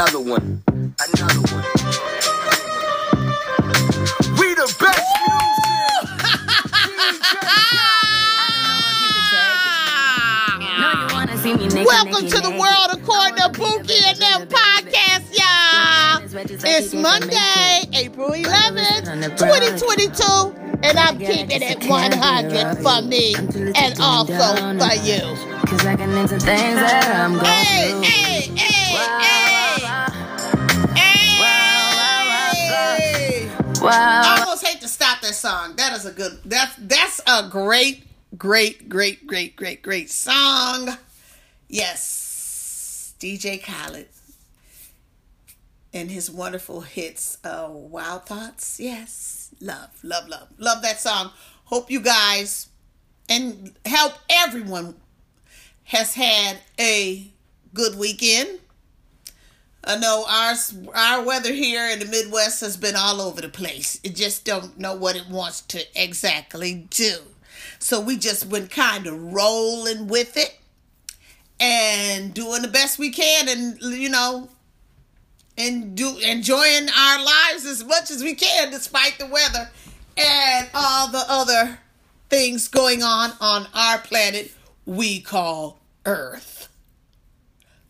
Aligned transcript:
Another 0.00 0.18
one. 0.18 0.62
Another 0.66 1.40
one. 1.52 1.64
We 4.38 4.54
the 4.54 4.74
best 4.80 5.04
music. 11.54 11.86
Welcome 11.86 12.28
to 12.28 12.40
the 12.40 12.50
world 12.50 12.92
according 12.92 13.36
to 13.36 13.50
Buki 13.50 14.00
and 14.06 14.16
them 14.16 14.48
podcast, 14.48 15.36
y'all. 15.36 16.22
It's 16.64 16.94
Monday, 16.94 17.84
April 17.92 18.30
11th, 18.30 19.36
2022, 19.36 20.78
and 20.82 20.98
I'm 20.98 21.18
keeping 21.18 21.60
it 21.60 21.86
100 21.86 22.78
for 22.78 23.02
me 23.02 23.34
and 23.76 24.00
also 24.00 24.78
for 24.78 24.94
you. 25.04 25.36
Cause 25.66 25.84
I 25.84 25.94
can 25.94 26.10
into 26.16 26.38
things 26.38 26.80
that 26.80 27.04
I'm 27.14 27.34
going 27.34 27.44
Hey, 27.44 28.00
hey, 28.02 28.40
hey, 28.56 29.22
hey, 29.22 29.39
Wow. 33.80 34.22
I 34.24 34.40
almost 34.40 34.66
hate 34.66 34.80
to 34.80 34.88
stop 34.88 35.20
that 35.22 35.34
song. 35.34 35.76
That 35.76 35.92
is 35.94 36.06
a 36.06 36.12
good. 36.12 36.40
That's 36.44 36.74
that's 36.76 37.20
a 37.26 37.48
great, 37.48 38.04
great, 38.36 38.88
great, 38.88 39.26
great, 39.26 39.56
great, 39.56 39.82
great 39.82 40.10
song. 40.10 40.96
Yes, 41.68 43.14
DJ 43.20 43.62
Khaled 43.62 44.08
and 45.92 46.10
his 46.10 46.30
wonderful 46.30 46.82
hits. 46.82 47.38
Uh, 47.44 47.68
Wild 47.70 48.26
Thoughts. 48.26 48.78
Yes, 48.80 49.50
love, 49.60 49.90
love, 50.02 50.28
love, 50.28 50.48
love 50.58 50.82
that 50.82 51.00
song. 51.00 51.30
Hope 51.64 51.90
you 51.90 52.00
guys 52.00 52.68
and 53.28 53.72
help 53.84 54.14
everyone 54.28 54.94
has 55.84 56.14
had 56.14 56.58
a 56.78 57.30
good 57.74 57.96
weekend. 57.96 58.58
I 59.82 59.96
know 59.96 60.26
our 60.28 60.54
our 60.94 61.24
weather 61.24 61.52
here 61.52 61.88
in 61.88 61.98
the 62.00 62.04
Midwest 62.04 62.60
has 62.60 62.76
been 62.76 62.96
all 62.96 63.20
over 63.20 63.40
the 63.40 63.48
place. 63.48 63.98
It 64.04 64.14
just 64.14 64.44
don't 64.44 64.78
know 64.78 64.94
what 64.94 65.16
it 65.16 65.28
wants 65.28 65.62
to 65.62 65.84
exactly 65.94 66.86
do. 66.90 67.16
So 67.78 68.00
we 68.00 68.18
just 68.18 68.50
been 68.50 68.68
kind 68.68 69.06
of 69.06 69.32
rolling 69.32 70.06
with 70.06 70.36
it 70.36 70.58
and 71.58 72.32
doing 72.34 72.62
the 72.62 72.68
best 72.68 72.98
we 72.98 73.10
can 73.10 73.48
and 73.48 73.80
you 73.80 74.08
know 74.08 74.48
and 75.56 75.94
do 75.96 76.16
enjoying 76.18 76.88
our 76.88 77.24
lives 77.24 77.64
as 77.66 77.84
much 77.84 78.10
as 78.10 78.22
we 78.22 78.34
can 78.34 78.70
despite 78.70 79.18
the 79.18 79.26
weather 79.26 79.70
and 80.16 80.68
all 80.74 81.08
the 81.08 81.24
other 81.28 81.78
things 82.28 82.68
going 82.68 83.02
on 83.02 83.32
on 83.40 83.66
our 83.74 83.98
planet 83.98 84.52
we 84.86 85.20
call 85.20 85.78
Earth. 86.06 86.68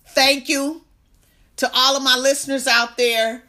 Thank 0.06 0.48
you 0.48 0.83
to 1.61 1.70
all 1.75 1.94
of 1.94 2.03
my 2.03 2.16
listeners 2.16 2.66
out 2.66 2.97
there 2.97 3.42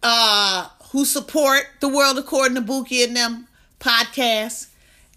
uh, 0.00 0.68
who 0.92 1.04
support 1.04 1.64
the 1.80 1.88
World 1.88 2.16
According 2.16 2.54
to 2.54 2.62
Buki 2.62 3.02
and 3.04 3.16
them 3.16 3.48
podcast. 3.80 4.68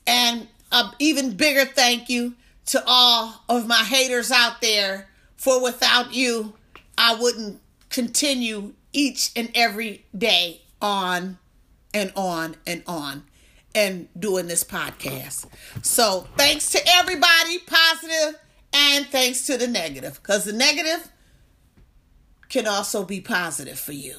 And 0.08 0.48
an 0.72 0.90
even 0.98 1.38
bigger 1.38 1.66
thank 1.66 2.10
you 2.10 2.34
to 2.66 2.84
all 2.88 3.44
of 3.48 3.68
my 3.68 3.84
haters 3.84 4.32
out 4.32 4.60
there, 4.60 5.08
for 5.38 5.62
without 5.62 6.16
you, 6.16 6.56
I 6.98 7.14
wouldn't 7.14 7.62
continue 7.92 8.74
each 8.92 9.30
and 9.36 9.52
every 9.54 10.06
day 10.18 10.62
on 10.82 11.38
and 11.94 12.12
on 12.16 12.56
and 12.66 12.82
on 12.88 13.22
and 13.76 14.08
doing 14.18 14.48
this 14.48 14.64
podcast. 14.64 15.46
So 15.84 16.28
thanks 16.38 16.72
to 16.72 16.80
everybody, 16.88 17.60
positive, 17.68 18.40
and 18.74 19.06
thanks 19.06 19.46
to 19.46 19.58
the 19.58 19.68
negative, 19.68 20.20
because 20.24 20.46
the 20.46 20.54
negative 20.54 21.12
can 22.50 22.68
also 22.68 23.04
be 23.04 23.22
positive 23.22 23.80
for 23.80 23.94
you. 23.94 24.16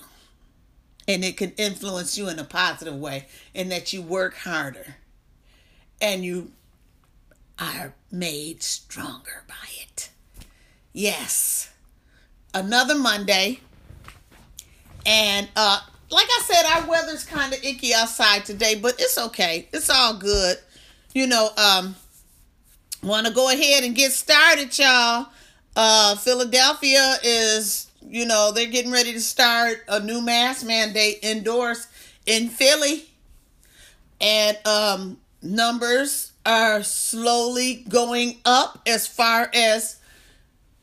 And 1.09 1.25
it 1.25 1.37
can 1.37 1.53
influence 1.53 2.19
you 2.19 2.29
in 2.29 2.39
a 2.39 2.45
positive 2.45 2.97
way, 2.97 3.27
in 3.55 3.69
that 3.69 3.93
you 3.93 4.03
work 4.03 4.35
harder 4.39 4.97
and 6.01 6.25
you 6.25 6.51
are 7.59 7.95
made 8.11 8.63
stronger 8.63 9.45
by 9.49 9.55
it. 9.83 10.11
Yes. 10.93 11.71
Another 12.53 12.95
Monday. 12.95 13.61
And 15.05 15.49
uh 15.57 15.81
like 16.11 16.27
I 16.29 16.43
said, 16.45 16.63
our 16.65 16.89
weather's 16.89 17.25
kind 17.25 17.53
of 17.53 17.65
icky 17.65 17.93
outside 17.95 18.45
today, 18.45 18.75
but 18.77 18.95
it's 18.99 19.19
okay. 19.19 19.69
It's 19.73 19.91
all 19.91 20.15
good. 20.19 20.59
You 21.15 21.27
know, 21.27 21.51
um 21.57 21.97
want 23.03 23.27
to 23.27 23.33
go 23.33 23.51
ahead 23.51 23.85
and 23.85 23.95
get 23.95 24.13
started, 24.13 24.77
y'all. 24.79 25.29
Uh 25.77 26.17
Philadelphia 26.17 27.17
is, 27.23 27.86
you 28.09 28.27
know, 28.27 28.53
they're 28.53 28.67
getting 28.67 28.93
ready 28.93 29.13
to 29.13 29.21
start 29.21 29.85
a 29.89 30.01
new 30.01 30.21
mask 30.21 30.67
mandate 30.67 31.19
indoors 31.23 31.89
in 32.25 32.49
Philly. 32.49 33.05
And 34.21 34.57
um 34.67 35.19
numbers 35.43 36.33
are 36.45 36.83
slowly 36.83 37.85
going 37.89 38.39
up 38.45 38.81
as 38.87 39.07
far 39.07 39.51
as 39.55 39.99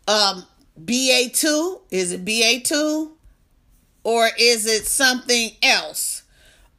um 0.07 0.45
BA2. 0.83 1.81
Is 1.91 2.11
it 2.11 2.25
BA2 2.25 3.11
or 4.03 4.29
is 4.37 4.65
it 4.65 4.85
something 4.85 5.51
else? 5.61 6.23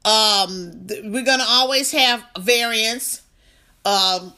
Um 0.04 0.87
th- 0.87 1.04
we're 1.04 1.25
going 1.25 1.38
to 1.38 1.47
always 1.49 1.93
have 1.93 2.25
variants. 2.38 3.22
Um 3.84 4.34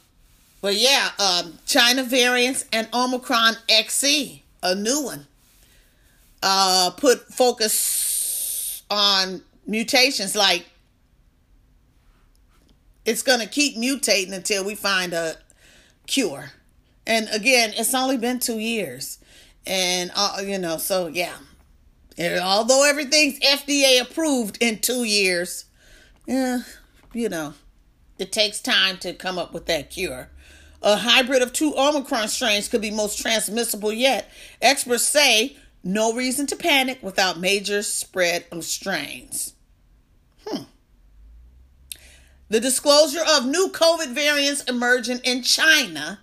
but 0.62 0.74
yeah, 0.76 1.10
um 1.18 1.58
China 1.66 2.02
variants 2.02 2.64
and 2.72 2.88
Omicron 2.94 3.54
XE, 3.68 4.40
a 4.62 4.74
new 4.74 5.02
one. 5.02 5.26
Uh 6.42 6.90
put 6.90 7.32
focus 7.32 8.82
on 8.90 9.42
mutations 9.66 10.36
like 10.36 10.66
it's 13.04 13.22
going 13.22 13.40
to 13.40 13.46
keep 13.46 13.76
mutating 13.76 14.32
until 14.32 14.64
we 14.64 14.74
find 14.74 15.12
a 15.12 15.36
cure. 16.06 16.50
And 17.06 17.28
again, 17.32 17.72
it's 17.76 17.94
only 17.94 18.16
been 18.16 18.40
two 18.40 18.58
years. 18.58 19.18
And, 19.64 20.10
uh, 20.14 20.38
you 20.44 20.58
know, 20.58 20.76
so 20.76 21.06
yeah. 21.06 21.36
And 22.18 22.40
although 22.40 22.88
everything's 22.88 23.38
FDA 23.40 24.00
approved 24.00 24.58
in 24.60 24.80
two 24.80 25.04
years, 25.04 25.66
yeah, 26.26 26.60
you 27.12 27.28
know, 27.28 27.54
it 28.18 28.32
takes 28.32 28.60
time 28.60 28.98
to 28.98 29.12
come 29.12 29.38
up 29.38 29.52
with 29.52 29.66
that 29.66 29.90
cure. 29.90 30.30
A 30.82 30.96
hybrid 30.96 31.42
of 31.42 31.52
two 31.52 31.74
Omicron 31.76 32.28
strains 32.28 32.68
could 32.68 32.80
be 32.80 32.90
most 32.90 33.20
transmissible 33.20 33.92
yet. 33.92 34.30
Experts 34.60 35.04
say 35.04 35.56
no 35.86 36.12
reason 36.12 36.46
to 36.48 36.56
panic 36.56 36.98
without 37.00 37.38
major 37.38 37.82
spread 37.82 38.44
of 38.50 38.64
strains. 38.64 39.54
Hmm. 40.46 40.64
The 42.48 42.60
disclosure 42.60 43.22
of 43.28 43.46
new 43.46 43.68
COVID 43.68 44.12
variants 44.12 44.64
emerging 44.64 45.20
in 45.24 45.42
China 45.42 46.20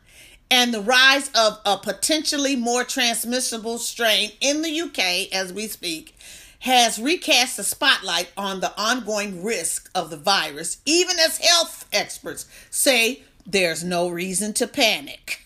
and 0.52 0.73
the 0.73 0.81
rise 0.81 1.29
of 1.34 1.59
a 1.66 1.78
potentially 1.78 2.56
more 2.56 2.84
transmissible 2.84 3.78
strain 3.78 4.31
in 4.41 4.62
the 4.62 4.81
UK 4.81 5.34
as 5.34 5.53
we 5.53 5.68
speak 5.68 6.16
has 6.59 7.00
recast 7.00 7.57
the 7.57 7.63
spotlight 7.63 8.31
on 8.38 8.59
the 8.59 8.78
ongoing 8.79 9.44
risk 9.44 9.90
of 9.96 10.09
the 10.09 10.18
virus, 10.18 10.78
even 10.85 11.18
as 11.19 11.38
health 11.40 11.88
experts 11.91 12.46
say 12.69 13.23
there's 13.46 13.84
no 13.84 14.09
reason 14.09 14.53
to 14.53 14.68
panic. 14.68 15.42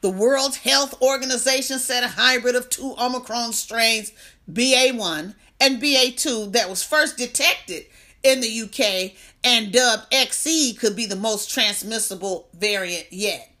The 0.00 0.10
World 0.10 0.56
Health 0.56 1.00
Organization 1.02 1.78
said 1.78 2.02
a 2.02 2.08
hybrid 2.08 2.54
of 2.54 2.70
two 2.70 2.94
Omicron 2.98 3.52
strains, 3.52 4.12
BA1 4.50 5.34
and 5.60 5.82
BA2, 5.82 6.52
that 6.52 6.70
was 6.70 6.82
first 6.82 7.18
detected 7.18 7.84
in 8.22 8.40
the 8.40 8.62
UK 8.62 9.12
and 9.44 9.72
dubbed 9.72 10.10
XE 10.10 10.78
could 10.78 10.96
be 10.96 11.04
the 11.06 11.16
most 11.16 11.50
transmissible 11.50 12.48
variant 12.54 13.06
yet. 13.10 13.52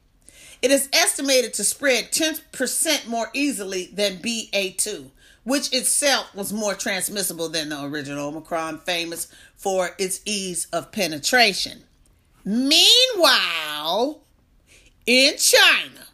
It 0.62 0.70
is 0.70 0.88
estimated 0.92 1.54
to 1.54 1.64
spread 1.64 2.10
10% 2.10 3.06
more 3.06 3.30
easily 3.34 3.90
than 3.92 4.18
BA2, 4.18 5.10
which 5.44 5.72
itself 5.74 6.34
was 6.34 6.52
more 6.52 6.74
transmissible 6.74 7.48
than 7.48 7.70
the 7.70 7.82
original 7.82 8.28
Omicron, 8.28 8.78
famous 8.80 9.28
for 9.56 9.90
its 9.98 10.20
ease 10.24 10.68
of 10.72 10.92
penetration. 10.92 11.84
Meanwhile, 12.44 14.20
in 15.06 15.36
China, 15.38 16.06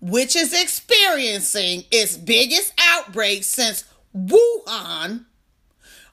which 0.00 0.36
is 0.36 0.52
experiencing 0.52 1.84
its 1.90 2.16
biggest 2.16 2.72
outbreak 2.78 3.42
since 3.44 3.84
Wuhan, 4.16 5.24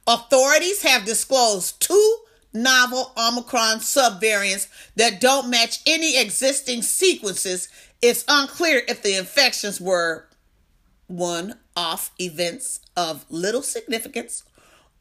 authorities 0.08 0.82
have 0.84 1.06
disclosed 1.06 1.80
two 1.80 2.18
novel 2.54 3.12
Omicron 3.18 3.80
subvariants 3.80 4.68
that 4.96 5.20
don't 5.20 5.50
match 5.50 5.80
any 5.86 6.18
existing 6.20 6.82
sequences. 6.82 7.68
It's 8.02 8.24
unclear 8.28 8.82
if 8.88 9.04
the 9.04 9.18
infections 9.18 9.80
were 9.80 10.28
one 11.08 11.56
off 11.76 12.12
events 12.20 12.80
of 12.96 13.26
little 13.30 13.62
significance 13.62 14.44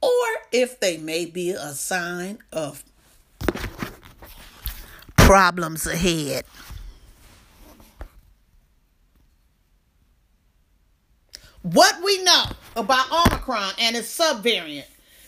or 0.03 0.27
if 0.53 0.81
they 0.81 0.99
may 0.99 1.25
be 1.25 1.51
a 1.51 1.73
sign 1.73 2.39
of 2.53 2.85
problems 5.17 5.87
ahead. 5.87 6.45
What 11.64 12.05
we 12.05 12.22
know 12.22 12.44
about 12.76 13.11
Omicron 13.11 13.72
and 13.81 13.96
its 13.96 14.19
subvariant, 14.19 14.84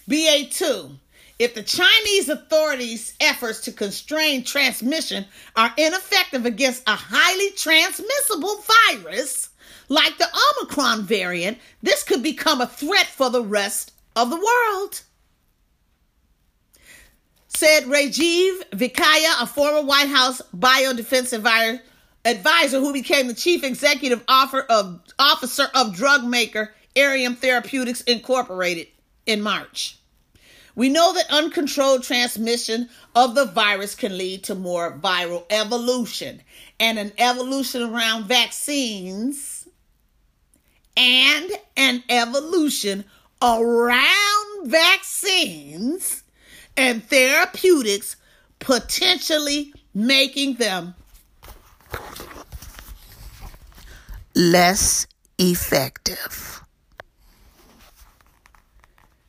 BA2, 0.06 0.98
if 1.38 1.54
the 1.54 1.62
Chinese 1.62 2.28
authorities' 2.28 3.14
efforts 3.20 3.62
to 3.62 3.72
constrain 3.72 4.44
transmission 4.44 5.24
are 5.56 5.72
ineffective 5.78 6.44
against 6.44 6.86
a 6.86 6.94
highly 6.94 7.52
transmissible 7.52 8.62
virus 8.90 9.48
like 9.88 10.18
the 10.18 10.28
Omicron 10.60 11.04
variant, 11.04 11.56
this 11.82 12.02
could 12.02 12.22
become 12.22 12.60
a 12.60 12.66
threat 12.66 13.06
for 13.06 13.30
the 13.30 13.42
rest 13.42 13.92
of 14.14 14.28
the 14.28 14.36
world. 14.36 15.00
Said 17.48 17.84
Rajeev 17.84 18.72
Venkayya, 18.72 19.42
a 19.42 19.46
former 19.46 19.80
White 19.80 20.10
House 20.10 20.42
biodefense 20.54 21.32
advisor, 21.32 21.80
advisor 22.26 22.80
who 22.80 22.92
became 22.92 23.28
the 23.28 23.34
chief 23.34 23.62
executive 23.62 24.22
of, 24.28 25.00
officer 25.18 25.68
of 25.74 25.94
drug 25.94 26.24
maker 26.24 26.74
Aerium 26.96 27.36
Therapeutics 27.36 28.00
Incorporated 28.02 28.88
in 29.26 29.40
March. 29.40 29.98
We 30.74 30.88
know 30.90 31.14
that 31.14 31.30
uncontrolled 31.30 32.02
transmission 32.02 32.90
of 33.14 33.34
the 33.34 33.46
virus 33.46 33.94
can 33.94 34.18
lead 34.18 34.44
to 34.44 34.54
more 34.54 34.98
viral 34.98 35.44
evolution 35.48 36.42
and 36.78 36.98
an 36.98 37.12
evolution 37.16 37.82
around 37.82 38.24
vaccines 38.24 39.66
and 40.96 41.50
an 41.76 42.02
evolution 42.08 43.04
around 43.40 44.70
vaccines 44.70 46.24
and 46.76 47.02
therapeutics, 47.04 48.16
potentially 48.58 49.72
making 49.94 50.54
them 50.54 50.94
less 54.36 55.06
effective. 55.38 56.62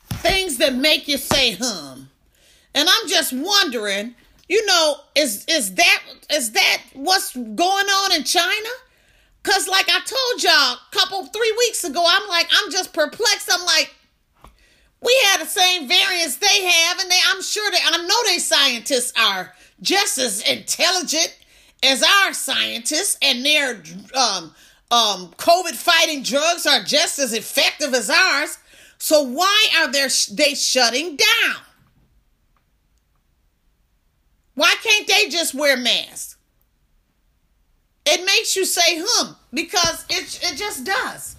Things 0.09 0.57
that 0.57 0.75
make 0.75 1.07
you 1.07 1.17
say 1.17 1.53
hum. 1.53 2.09
And 2.75 2.87
I'm 2.87 3.07
just 3.07 3.33
wondering, 3.33 4.15
you 4.49 4.65
know, 4.65 4.97
is 5.15 5.45
is 5.47 5.75
that 5.75 6.03
is 6.31 6.51
that 6.51 6.81
what's 6.93 7.35
going 7.35 7.57
on 7.57 8.13
in 8.13 8.23
China? 8.23 8.69
Cause 9.43 9.67
like 9.67 9.87
I 9.89 10.01
told 10.01 10.43
y'all 10.43 10.51
a 10.53 10.79
couple 10.91 11.25
three 11.25 11.55
weeks 11.57 11.83
ago, 11.85 12.03
I'm 12.05 12.27
like, 12.27 12.47
I'm 12.51 12.69
just 12.69 12.93
perplexed. 12.93 13.49
I'm 13.51 13.65
like, 13.65 13.95
we 15.01 15.17
had 15.27 15.41
the 15.41 15.45
same 15.45 15.87
variants 15.87 16.37
they 16.37 16.65
have, 16.65 16.99
and 16.99 17.09
they 17.09 17.19
I'm 17.29 17.41
sure 17.41 17.71
that 17.71 17.91
I 17.93 18.05
know 18.05 18.23
they 18.25 18.39
scientists 18.39 19.13
are 19.17 19.53
just 19.81 20.17
as 20.17 20.41
intelligent 20.41 21.37
as 21.83 22.03
our 22.03 22.33
scientists, 22.33 23.17
and 23.21 23.45
their 23.45 23.81
um 24.15 24.55
um 24.91 25.33
COVID 25.37 25.75
fighting 25.75 26.23
drugs 26.23 26.65
are 26.65 26.83
just 26.83 27.19
as 27.19 27.33
effective 27.33 27.93
as 27.93 28.09
ours. 28.09 28.57
So 28.97 29.21
why 29.21 29.67
are 29.77 29.91
they 29.91 30.07
they 30.31 30.55
shutting 30.55 31.15
down? 31.17 31.61
Why 34.55 34.75
can't 34.81 35.07
they 35.07 35.29
just 35.29 35.53
wear 35.53 35.77
masks? 35.77 36.35
It 38.05 38.25
makes 38.25 38.55
you 38.55 38.65
say 38.65 39.03
hum 39.05 39.35
because 39.53 40.05
it 40.09 40.39
it 40.41 40.57
just 40.57 40.85
does. 40.85 41.35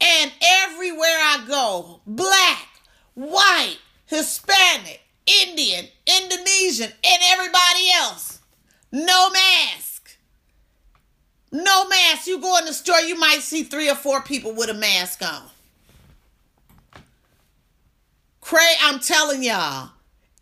And 0.00 0.30
everywhere 0.40 1.18
I 1.20 1.44
go, 1.48 2.00
black, 2.06 2.68
white, 3.14 3.78
Hispanic, 4.06 5.00
Indian, 5.26 5.86
Indonesian, 6.06 6.92
and 7.04 7.22
everybody 7.24 7.90
else, 7.94 8.37
no 8.92 9.30
mask. 9.30 10.16
No 11.50 11.88
mask. 11.88 12.26
You 12.26 12.40
go 12.40 12.58
in 12.58 12.66
the 12.66 12.72
store, 12.72 13.00
you 13.00 13.18
might 13.18 13.40
see 13.40 13.62
three 13.62 13.90
or 13.90 13.94
four 13.94 14.22
people 14.22 14.52
with 14.52 14.68
a 14.70 14.74
mask 14.74 15.22
on. 15.22 15.42
Cray, 18.40 18.74
I'm 18.82 19.00
telling 19.00 19.42
y'all. 19.42 19.90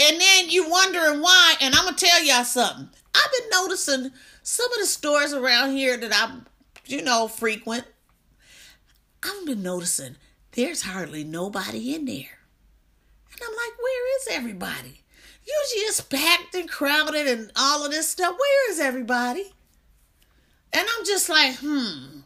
And 0.01 0.21
then 0.21 0.51
you 0.51 0.69
wondering 0.69 1.21
why, 1.23 1.55
and 1.61 1.75
I'm 1.75 1.85
gonna 1.85 1.97
tell 1.97 2.23
y'all 2.23 2.45
something. 2.45 2.89
I've 3.15 3.33
been 3.33 3.51
noticing 3.51 4.11
some 4.43 4.73
of 4.73 4.79
the 4.79 4.87
stores 4.87 5.33
around 5.33 5.73
here 5.73 5.97
that 5.97 6.13
I, 6.13 6.37
you 6.85 7.03
know, 7.03 7.29
frequent. 7.29 7.85
I've 9.23 9.47
been 9.47 9.63
noticing 9.63 10.17
there's 10.53 10.83
hardly 10.83 11.25
nobody 11.25 11.95
in 11.95 12.05
there. 12.05 12.39
And 13.33 13.41
I'm 13.43 13.51
like, 13.51 13.79
where 13.79 14.21
is 14.21 14.29
everybody? 14.31 15.03
Usually 15.47 15.83
it's 15.83 16.01
packed 16.01 16.55
and 16.55 16.69
crowded 16.69 17.27
and 17.27 17.53
all 17.57 17.85
of 17.85 17.93
this 17.93 18.09
stuff. 18.09 18.37
Where 18.37 18.71
is 18.71 18.81
everybody? 18.81 19.53
And 20.73 20.87
I'm 20.97 21.05
just 21.05 21.29
like, 21.29 21.55
hmm. 21.57 22.21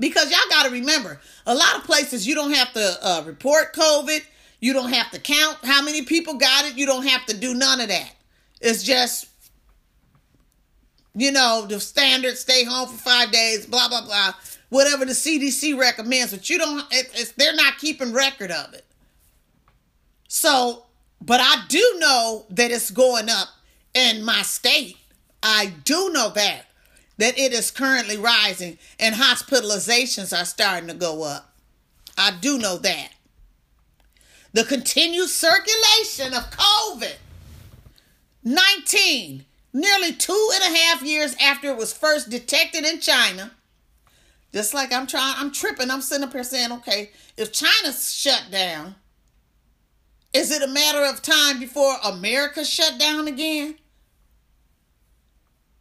Because 0.00 0.30
y'all 0.30 0.40
got 0.50 0.64
to 0.64 0.70
remember, 0.70 1.20
a 1.46 1.54
lot 1.54 1.76
of 1.76 1.84
places 1.84 2.26
you 2.26 2.34
don't 2.34 2.52
have 2.52 2.72
to 2.72 2.98
uh, 3.02 3.22
report 3.24 3.72
COVID. 3.72 4.20
You 4.60 4.72
don't 4.72 4.92
have 4.92 5.10
to 5.12 5.20
count 5.20 5.58
how 5.62 5.82
many 5.82 6.02
people 6.02 6.34
got 6.34 6.64
it. 6.64 6.76
You 6.76 6.86
don't 6.86 7.06
have 7.06 7.24
to 7.26 7.36
do 7.36 7.54
none 7.54 7.80
of 7.80 7.88
that. 7.88 8.12
It's 8.60 8.82
just 8.82 9.28
you 11.14 11.30
know, 11.30 11.66
the 11.68 11.78
standard 11.78 12.36
stay 12.38 12.64
home 12.64 12.88
for 12.88 12.96
five 12.96 13.30
days, 13.30 13.66
blah, 13.66 13.88
blah, 13.88 14.04
blah, 14.04 14.32
whatever 14.70 15.04
the 15.04 15.12
CDC 15.12 15.78
recommends, 15.78 16.32
but 16.32 16.48
you 16.48 16.58
don't, 16.58 16.84
it, 16.90 17.34
they're 17.36 17.54
not 17.54 17.78
keeping 17.78 18.12
record 18.12 18.50
of 18.50 18.72
it. 18.74 18.84
So, 20.28 20.86
but 21.24 21.40
I 21.40 21.64
do 21.68 21.96
know 21.98 22.46
that 22.50 22.70
it's 22.70 22.90
going 22.90 23.28
up 23.28 23.48
in 23.94 24.24
my 24.24 24.42
state. 24.42 24.96
I 25.42 25.72
do 25.84 26.10
know 26.10 26.30
that, 26.30 26.66
that 27.18 27.38
it 27.38 27.52
is 27.52 27.70
currently 27.70 28.16
rising 28.16 28.78
and 28.98 29.14
hospitalizations 29.14 30.36
are 30.36 30.44
starting 30.44 30.88
to 30.88 30.94
go 30.94 31.22
up. 31.22 31.54
I 32.18 32.32
do 32.40 32.58
know 32.58 32.76
that. 32.78 33.10
The 34.52 34.64
continued 34.64 35.28
circulation 35.28 36.34
of 36.34 36.50
COVID 36.50 37.16
19 38.44 39.44
nearly 39.72 40.12
two 40.12 40.50
and 40.54 40.74
a 40.74 40.76
half 40.76 41.02
years 41.02 41.36
after 41.40 41.68
it 41.68 41.76
was 41.76 41.92
first 41.92 42.28
detected 42.28 42.84
in 42.84 43.00
China. 43.00 43.52
Just 44.52 44.74
like 44.74 44.92
I'm 44.92 45.06
trying, 45.06 45.34
I'm 45.38 45.52
tripping. 45.52 45.90
I'm 45.90 46.02
sitting 46.02 46.24
up 46.24 46.32
here 46.32 46.44
saying, 46.44 46.72
okay, 46.72 47.10
if 47.36 47.52
China's 47.52 48.12
shut 48.12 48.48
down, 48.50 48.96
it 50.52 50.62
a 50.62 50.68
matter 50.68 51.04
of 51.04 51.22
time 51.22 51.58
before 51.58 51.96
America 52.04 52.64
shut 52.64 52.98
down 52.98 53.28
again? 53.28 53.76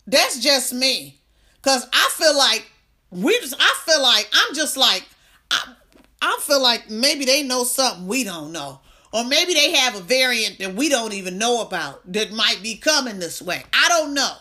That's 0.07 0.39
just 0.39 0.73
me. 0.73 1.19
Cause 1.62 1.88
I 1.94 2.09
feel 2.13 2.35
like 2.35 2.71
we 3.12 3.38
just 3.39 3.56
I 3.59 3.75
feel 3.85 4.01
like 4.01 4.29
I'm 4.33 4.56
just 4.56 4.77
like 4.77 5.06
I, 5.51 5.73
I 6.21 6.39
feel 6.41 6.62
like 6.62 6.89
maybe 6.89 7.25
they 7.25 7.44
know 7.44 7.63
something 7.63 8.07
we 8.07 8.23
don't 8.23 8.51
know. 8.51 8.80
Or 9.13 9.25
maybe 9.25 9.54
they 9.54 9.73
have 9.73 9.95
a 9.95 10.01
variant 10.01 10.59
that 10.59 10.73
we 10.73 10.87
don't 10.87 11.13
even 11.13 11.37
know 11.37 11.61
about 11.61 12.09
that 12.13 12.31
might 12.31 12.59
be 12.63 12.78
coming 12.78 13.19
this 13.19 13.42
way. 13.42 13.63
I 13.73 13.90
don't 13.90 14.13
know. 14.13 14.33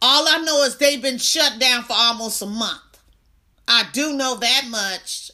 All 0.00 0.26
I 0.26 0.38
know 0.38 0.62
is 0.62 0.78
they've 0.78 1.02
been 1.02 1.18
shut 1.18 1.58
down 1.58 1.82
for 1.82 1.92
almost 1.92 2.40
a 2.40 2.46
month. 2.46 2.80
I 3.66 3.84
do 3.92 4.14
know 4.14 4.36
that 4.36 4.64
much. 4.70 5.27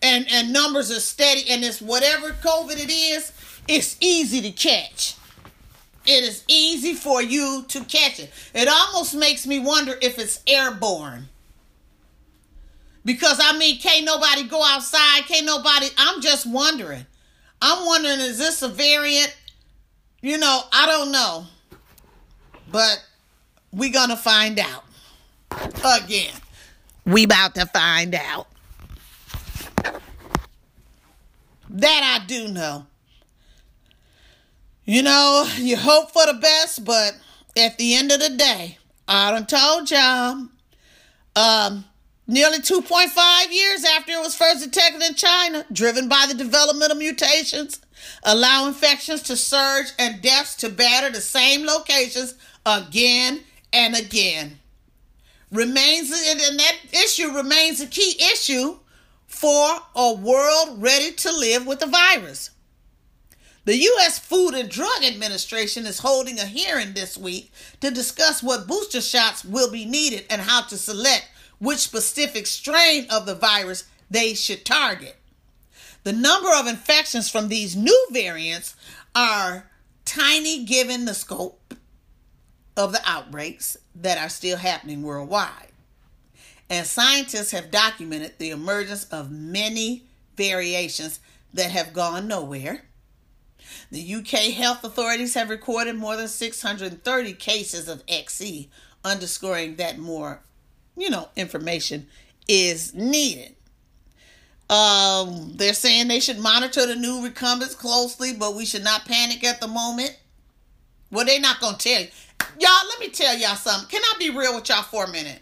And 0.00 0.26
and 0.30 0.52
numbers 0.52 0.90
are 0.90 1.00
steady 1.00 1.50
and 1.50 1.64
it's 1.64 1.80
whatever 1.80 2.30
COVID 2.30 2.76
it 2.76 2.90
is, 2.90 3.32
it's 3.66 3.96
easy 4.00 4.40
to 4.42 4.50
catch. 4.50 5.16
It 6.06 6.24
is 6.24 6.44
easy 6.48 6.94
for 6.94 7.20
you 7.20 7.64
to 7.68 7.80
catch 7.84 8.18
it. 8.20 8.32
It 8.54 8.68
almost 8.68 9.14
makes 9.14 9.46
me 9.46 9.58
wonder 9.58 9.94
if 10.00 10.18
it's 10.18 10.40
airborne. 10.46 11.28
Because 13.04 13.38
I 13.42 13.56
mean, 13.58 13.78
can't 13.78 14.04
nobody 14.04 14.44
go 14.44 14.62
outside? 14.62 15.22
Can't 15.26 15.46
nobody? 15.46 15.88
I'm 15.98 16.20
just 16.20 16.46
wondering. 16.46 17.06
I'm 17.60 17.86
wondering, 17.86 18.20
is 18.20 18.38
this 18.38 18.62
a 18.62 18.68
variant? 18.68 19.36
You 20.22 20.38
know, 20.38 20.62
I 20.72 20.86
don't 20.86 21.12
know. 21.12 21.46
But 22.70 23.04
we 23.72 23.90
gonna 23.90 24.16
find 24.16 24.58
out. 24.58 24.84
Again. 25.84 26.34
We 27.04 27.24
about 27.24 27.54
to 27.54 27.66
find 27.66 28.14
out. 28.14 28.48
That 31.70 32.20
I 32.20 32.26
do 32.26 32.48
know. 32.48 32.86
You 34.84 35.02
know, 35.02 35.46
you 35.56 35.76
hope 35.76 36.12
for 36.12 36.26
the 36.26 36.34
best, 36.34 36.84
but 36.84 37.18
at 37.56 37.76
the 37.76 37.94
end 37.94 38.10
of 38.10 38.20
the 38.20 38.30
day, 38.30 38.78
I 39.06 39.30
done 39.30 39.46
told 39.46 39.90
y'all. 39.90 40.48
Um, 41.36 41.84
Nearly 42.30 42.58
2.5 42.58 43.52
years 43.52 43.84
after 43.84 44.12
it 44.12 44.20
was 44.20 44.34
first 44.34 44.62
detected 44.62 45.02
in 45.02 45.14
China, 45.14 45.64
driven 45.72 46.10
by 46.10 46.26
the 46.28 46.34
development 46.34 46.92
of 46.92 46.98
mutations, 46.98 47.80
allow 48.22 48.66
infections 48.66 49.22
to 49.22 49.36
surge 49.36 49.86
and 49.98 50.20
deaths 50.20 50.54
to 50.56 50.68
batter 50.68 51.08
the 51.08 51.22
same 51.22 51.64
locations 51.64 52.34
again 52.66 53.40
and 53.72 53.96
again. 53.96 54.58
Remains 55.50 56.10
and 56.12 56.60
that 56.60 56.76
issue 56.92 57.30
remains 57.30 57.80
a 57.80 57.86
key 57.86 58.20
issue 58.30 58.76
for 59.28 59.78
a 59.94 60.14
world 60.14 60.82
ready 60.82 61.12
to 61.12 61.30
live 61.30 61.66
with 61.66 61.78
the 61.78 61.86
virus. 61.86 62.50
The 63.66 63.76
U.S. 63.76 64.18
Food 64.18 64.54
and 64.54 64.68
Drug 64.68 65.04
Administration 65.04 65.84
is 65.86 65.98
holding 65.98 66.38
a 66.38 66.46
hearing 66.46 66.94
this 66.94 67.18
week 67.18 67.52
to 67.82 67.90
discuss 67.90 68.42
what 68.42 68.66
booster 68.66 69.02
shots 69.02 69.44
will 69.44 69.70
be 69.70 69.84
needed 69.84 70.24
and 70.30 70.40
how 70.40 70.62
to 70.62 70.78
select 70.78 71.28
which 71.58 71.78
specific 71.78 72.46
strain 72.46 73.06
of 73.10 73.26
the 73.26 73.34
virus 73.34 73.84
they 74.10 74.32
should 74.32 74.64
target. 74.64 75.16
The 76.04 76.14
number 76.14 76.48
of 76.54 76.66
infections 76.66 77.28
from 77.28 77.48
these 77.48 77.76
new 77.76 78.06
variants 78.10 78.74
are 79.14 79.68
tiny 80.06 80.64
given 80.64 81.04
the 81.04 81.12
scope 81.14 81.74
of 82.74 82.92
the 82.92 83.02
outbreaks 83.04 83.76
that 83.94 84.16
are 84.16 84.30
still 84.30 84.56
happening 84.56 85.02
worldwide. 85.02 85.67
And 86.70 86.86
scientists 86.86 87.52
have 87.52 87.70
documented 87.70 88.38
the 88.38 88.50
emergence 88.50 89.04
of 89.04 89.30
many 89.30 90.04
variations 90.36 91.20
that 91.54 91.70
have 91.70 91.92
gone 91.92 92.28
nowhere. 92.28 92.84
The 93.90 94.14
UK 94.14 94.52
health 94.54 94.84
authorities 94.84 95.34
have 95.34 95.50
recorded 95.50 95.96
more 95.96 96.16
than 96.16 96.28
630 96.28 97.32
cases 97.34 97.88
of 97.88 98.04
XE, 98.06 98.68
underscoring 99.04 99.76
that 99.76 99.98
more, 99.98 100.42
you 100.96 101.10
know, 101.10 101.28
information 101.36 102.06
is 102.46 102.94
needed. 102.94 103.54
Um, 104.70 105.52
they're 105.56 105.72
saying 105.72 106.08
they 106.08 106.20
should 106.20 106.38
monitor 106.38 106.86
the 106.86 106.96
new 106.96 107.24
recumbents 107.24 107.74
closely, 107.74 108.34
but 108.34 108.54
we 108.54 108.66
should 108.66 108.84
not 108.84 109.06
panic 109.06 109.42
at 109.44 109.60
the 109.60 109.68
moment. 109.68 110.18
Well, 111.10 111.24
they're 111.24 111.40
not 111.40 111.60
gonna 111.60 111.78
tell 111.78 112.02
you. 112.02 112.08
Y'all, 112.60 112.88
let 112.88 113.00
me 113.00 113.08
tell 113.08 113.36
y'all 113.36 113.56
something. 113.56 113.88
Can 113.88 114.02
I 114.02 114.18
be 114.18 114.30
real 114.30 114.54
with 114.54 114.68
y'all 114.68 114.82
for 114.82 115.04
a 115.04 115.10
minute? 115.10 115.40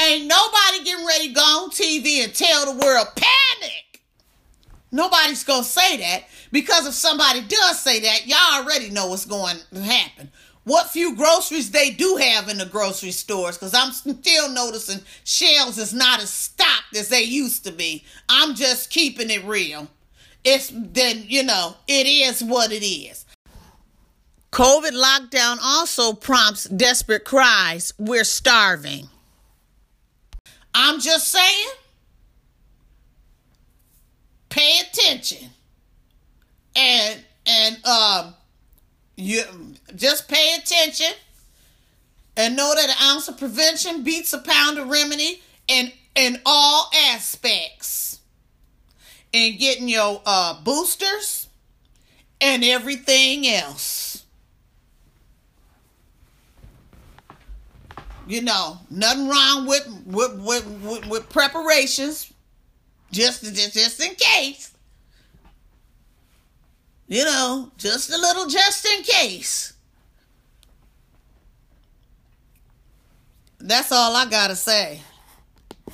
Ain't 0.00 0.26
nobody 0.26 0.84
getting 0.84 1.06
ready 1.06 1.28
to 1.28 1.34
go 1.34 1.40
on 1.40 1.70
TV 1.70 2.24
and 2.24 2.34
tell 2.34 2.66
the 2.72 2.78
world 2.78 3.08
panic. 3.16 4.02
Nobody's 4.90 5.44
gonna 5.44 5.64
say 5.64 5.96
that 5.98 6.24
because 6.52 6.86
if 6.86 6.94
somebody 6.94 7.42
does 7.42 7.80
say 7.80 8.00
that, 8.00 8.26
y'all 8.26 8.62
already 8.62 8.90
know 8.90 9.08
what's 9.08 9.26
going 9.26 9.56
to 9.72 9.82
happen 9.82 10.30
what 10.68 10.90
few 10.90 11.16
groceries 11.16 11.70
they 11.70 11.90
do 11.90 12.16
have 12.16 12.48
in 12.48 12.58
the 12.58 12.66
grocery 12.66 13.10
stores 13.10 13.56
because 13.56 13.72
I'm 13.72 13.90
still 13.90 14.50
noticing 14.50 15.00
shelves 15.24 15.78
is 15.78 15.94
not 15.94 16.20
as 16.20 16.28
stocked 16.28 16.94
as 16.94 17.08
they 17.08 17.22
used 17.22 17.64
to 17.64 17.72
be. 17.72 18.04
I'm 18.28 18.54
just 18.54 18.90
keeping 18.90 19.30
it 19.30 19.44
real. 19.46 19.88
It's 20.44 20.70
then, 20.74 21.24
you 21.26 21.42
know, 21.42 21.76
it 21.88 22.06
is 22.06 22.44
what 22.44 22.70
it 22.70 22.86
is. 22.86 23.24
COVID 24.52 24.92
lockdown 24.92 25.56
also 25.62 26.12
prompts 26.12 26.64
desperate 26.64 27.24
cries, 27.24 27.94
we're 27.98 28.24
starving. 28.24 29.08
I'm 30.80 31.00
just 31.00 31.26
saying, 31.26 31.70
pay 34.48 34.78
attention. 34.88 35.50
And 36.76 37.20
and 37.46 37.84
um 37.84 38.34
you 39.16 39.42
just 39.96 40.28
pay 40.28 40.54
attention 40.56 41.12
and 42.36 42.54
know 42.54 42.72
that 42.76 42.88
an 42.88 42.96
ounce 43.02 43.26
of 43.26 43.36
prevention 43.36 44.04
beats 44.04 44.32
a 44.32 44.38
pound 44.38 44.78
of 44.78 44.88
remedy 44.88 45.42
in 45.66 45.90
in 46.14 46.40
all 46.46 46.88
aspects. 47.10 48.20
In 49.32 49.58
getting 49.58 49.88
your 49.88 50.22
uh, 50.24 50.62
boosters 50.62 51.48
and 52.40 52.64
everything 52.64 53.46
else. 53.46 54.07
You 58.28 58.42
know, 58.42 58.76
nothing 58.90 59.26
wrong 59.26 59.66
with 59.66 59.88
with 60.04 60.38
with, 60.42 60.66
with, 60.82 61.06
with 61.08 61.28
preparations, 61.30 62.30
just, 63.10 63.42
just 63.42 63.72
just 63.72 64.04
in 64.04 64.14
case. 64.16 64.70
You 67.06 67.24
know, 67.24 67.72
just 67.78 68.12
a 68.12 68.18
little 68.18 68.46
just 68.46 68.84
in 68.84 69.02
case. 69.02 69.72
That's 73.60 73.90
all 73.92 74.14
I 74.14 74.26
gotta 74.26 74.56
say. 74.56 75.00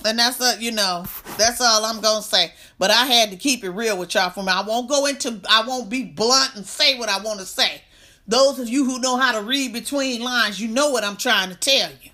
And 0.04 0.18
that's 0.18 0.40
a, 0.40 0.60
you 0.60 0.72
know, 0.72 1.06
that's 1.38 1.60
all 1.60 1.84
I'm 1.84 2.00
gonna 2.00 2.20
say. 2.20 2.52
But 2.80 2.90
I 2.90 3.06
had 3.06 3.30
to 3.30 3.36
keep 3.36 3.62
it 3.62 3.70
real 3.70 3.96
with 3.96 4.12
y'all 4.12 4.30
for 4.30 4.42
me. 4.42 4.50
I 4.50 4.62
won't 4.62 4.88
go 4.88 5.06
into 5.06 5.40
I 5.48 5.64
won't 5.64 5.88
be 5.88 6.02
blunt 6.02 6.56
and 6.56 6.66
say 6.66 6.98
what 6.98 7.08
I 7.08 7.22
want 7.22 7.38
to 7.38 7.46
say. 7.46 7.80
Those 8.26 8.58
of 8.58 8.68
you 8.68 8.84
who 8.84 8.98
know 8.98 9.16
how 9.16 9.38
to 9.38 9.42
read 9.42 9.72
between 9.72 10.20
lines, 10.20 10.60
you 10.60 10.66
know 10.66 10.90
what 10.90 11.04
I'm 11.04 11.16
trying 11.16 11.50
to 11.50 11.54
tell 11.54 11.90
you. 12.02 12.10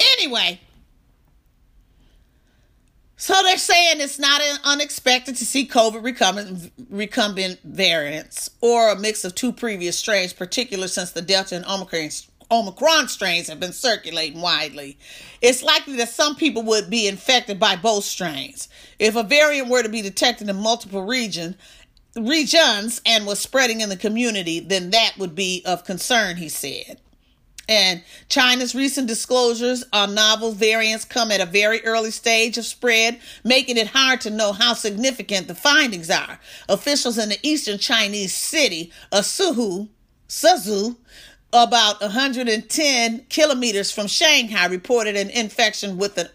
Anyway, 0.00 0.60
so 3.16 3.34
they're 3.42 3.56
saying 3.56 4.00
it's 4.00 4.18
not 4.18 4.42
unexpected 4.64 5.36
to 5.36 5.46
see 5.46 5.66
COVID 5.66 6.02
recumbent, 6.02 6.72
recumbent 6.90 7.60
variants 7.64 8.50
or 8.60 8.90
a 8.90 8.98
mix 8.98 9.24
of 9.24 9.34
two 9.34 9.52
previous 9.52 9.98
strains, 9.98 10.32
particularly 10.32 10.88
since 10.88 11.12
the 11.12 11.22
Delta 11.22 11.56
and 11.56 11.64
Omicron, 11.64 12.10
Omicron 12.50 13.08
strains 13.08 13.48
have 13.48 13.60
been 13.60 13.72
circulating 13.72 14.40
widely. 14.40 14.98
It's 15.40 15.62
likely 15.62 15.96
that 15.96 16.10
some 16.10 16.36
people 16.36 16.62
would 16.64 16.90
be 16.90 17.08
infected 17.08 17.58
by 17.58 17.76
both 17.76 18.04
strains. 18.04 18.68
If 18.98 19.16
a 19.16 19.22
variant 19.22 19.68
were 19.68 19.82
to 19.82 19.88
be 19.88 20.02
detected 20.02 20.48
in 20.48 20.56
multiple 20.56 21.02
region, 21.02 21.56
regions 22.16 23.00
and 23.06 23.26
was 23.26 23.40
spreading 23.40 23.80
in 23.80 23.88
the 23.88 23.96
community, 23.96 24.60
then 24.60 24.90
that 24.90 25.14
would 25.18 25.34
be 25.34 25.62
of 25.64 25.84
concern, 25.84 26.36
he 26.36 26.48
said. 26.48 27.00
And 27.68 28.02
China's 28.28 28.74
recent 28.74 29.08
disclosures 29.08 29.84
on 29.92 30.14
novel 30.14 30.52
variants 30.52 31.04
come 31.04 31.30
at 31.30 31.40
a 31.40 31.46
very 31.46 31.84
early 31.84 32.10
stage 32.10 32.58
of 32.58 32.66
spread, 32.66 33.20
making 33.42 33.78
it 33.78 33.88
hard 33.88 34.20
to 34.22 34.30
know 34.30 34.52
how 34.52 34.74
significant 34.74 35.48
the 35.48 35.54
findings 35.54 36.10
are. 36.10 36.38
Officials 36.68 37.16
in 37.16 37.30
the 37.30 37.38
eastern 37.42 37.78
Chinese 37.78 38.34
city 38.34 38.92
of 39.10 39.24
Suhu, 39.24 39.88
Suzhou, 40.28 40.96
about 41.52 42.00
110 42.00 43.26
kilometers 43.30 43.90
from 43.90 44.08
Shanghai, 44.08 44.66
reported 44.66 45.16
an 45.16 45.30
infection 45.30 45.96
with 45.96 46.18
an 46.18 46.28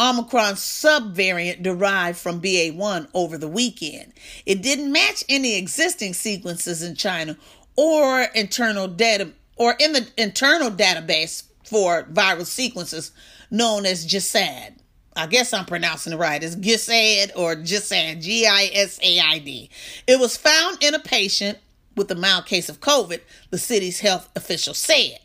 Omicron 0.00 0.54
subvariant 0.54 1.62
derived 1.62 2.18
from 2.18 2.40
BA1 2.40 3.06
over 3.14 3.38
the 3.38 3.46
weekend. 3.46 4.12
It 4.44 4.60
didn't 4.60 4.90
match 4.90 5.22
any 5.28 5.56
existing 5.56 6.14
sequences 6.14 6.82
in 6.82 6.96
China 6.96 7.36
or 7.76 8.22
internal 8.34 8.88
data 8.88 9.30
or 9.56 9.74
in 9.78 9.92
the 9.92 10.08
internal 10.16 10.70
database 10.70 11.44
for 11.64 12.04
viral 12.04 12.46
sequences 12.46 13.12
known 13.50 13.86
as 13.86 14.06
GISAID. 14.06 14.74
I 15.16 15.26
guess 15.26 15.52
I'm 15.52 15.64
pronouncing 15.64 16.12
it 16.12 16.16
right. 16.16 16.42
It's 16.42 16.56
GISAID 16.56 17.32
or 17.36 17.54
GISAID, 17.54 18.20
G 18.20 18.46
I 18.46 18.70
S 18.74 18.98
A 19.02 19.20
I 19.20 19.38
D. 19.38 19.70
It 20.06 20.18
was 20.18 20.36
found 20.36 20.82
in 20.82 20.94
a 20.94 20.98
patient 20.98 21.58
with 21.96 22.10
a 22.10 22.16
mild 22.16 22.46
case 22.46 22.68
of 22.68 22.80
COVID, 22.80 23.20
the 23.50 23.58
city's 23.58 24.00
health 24.00 24.28
official 24.34 24.74
said. 24.74 25.18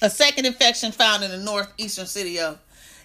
A 0.00 0.10
second 0.10 0.46
infection 0.46 0.92
found 0.92 1.22
in 1.22 1.30
the 1.30 1.38
northeastern 1.38 2.06
city 2.06 2.38
of 2.38 2.58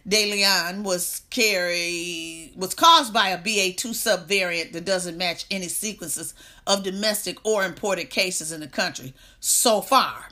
Dalian 0.09 0.81
was 0.81 1.21
carry 1.29 2.51
was 2.55 2.73
caused 2.73 3.13
by 3.13 3.29
a 3.29 3.37
BA2 3.37 3.91
subvariant 3.91 4.71
that 4.71 4.83
doesn't 4.83 5.19
match 5.19 5.45
any 5.51 5.67
sequences 5.67 6.33
of 6.65 6.81
domestic 6.81 7.37
or 7.45 7.63
imported 7.63 8.09
cases 8.09 8.51
in 8.51 8.61
the 8.61 8.67
country 8.67 9.13
so 9.39 9.81
far. 9.81 10.29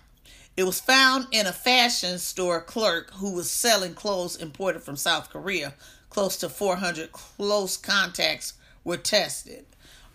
It 0.55 0.63
was 0.63 0.79
found 0.79 1.27
in 1.31 1.45
a 1.45 1.53
fashion 1.53 2.17
store 2.17 2.59
clerk 2.59 3.11
who 3.13 3.33
was 3.33 3.51
selling 3.51 3.93
clothes 3.93 4.35
imported 4.35 4.81
from 4.81 4.95
South 4.95 5.29
Korea. 5.29 5.75
Close 6.09 6.37
to 6.37 6.49
400 6.49 7.11
close 7.11 7.77
contacts 7.77 8.53
were 8.83 8.97
tested. 8.97 9.67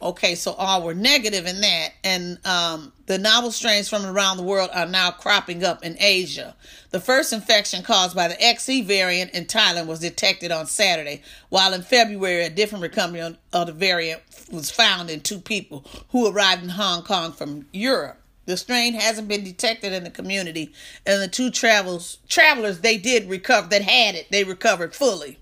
Okay, 0.03 0.35
so 0.35 0.53
all 0.55 0.83
were 0.83 0.95
negative 0.95 1.47
in 1.47 1.61
that. 1.61 1.91
And 2.03 2.45
um, 2.45 2.93
the 3.07 3.19
novel 3.19 3.53
strains 3.53 3.89
from 3.89 4.05
around 4.05 4.37
the 4.37 4.43
world 4.43 4.71
are 4.75 4.87
now 4.87 5.13
cropping 5.13 5.63
up 5.63 5.85
in 5.85 5.97
Asia. 6.01 6.57
The 6.91 6.99
first 6.99 7.33
infection 7.33 7.85
caused 7.85 8.17
by 8.17 8.27
the 8.27 8.35
XE 8.35 8.85
variant 8.85 9.31
in 9.33 9.45
Thailand 9.45 9.87
was 9.87 10.01
detected 10.01 10.51
on 10.51 10.67
Saturday, 10.67 11.23
while 11.51 11.73
in 11.73 11.83
February, 11.83 12.45
a 12.45 12.51
different 12.51 12.85
recombinant 12.85 13.37
of 13.53 13.69
the 13.69 13.73
variant 13.73 14.23
was 14.51 14.73
found 14.73 15.09
in 15.09 15.21
two 15.21 15.39
people 15.39 15.85
who 16.11 16.27
arrived 16.27 16.65
in 16.65 16.71
Hong 16.71 17.05
Kong 17.05 17.33
from 17.33 17.67
Europe. 17.73 18.19
The 18.45 18.57
strain 18.57 18.95
hasn't 18.95 19.29
been 19.29 19.45
detected 19.45 19.93
in 19.93 20.03
the 20.03 20.11
community, 20.11 20.73
and 21.07 21.23
the 21.23 21.29
two 21.29 21.51
travels 21.53 22.19
travelers 22.29 22.81
they 22.81 22.99
did 22.99 23.31
recover 23.31 23.69
that 23.69 23.83
had 23.83 24.17
it, 24.17 24.27
they 24.31 24.43
recovered 24.43 24.97
fully. 24.97 25.39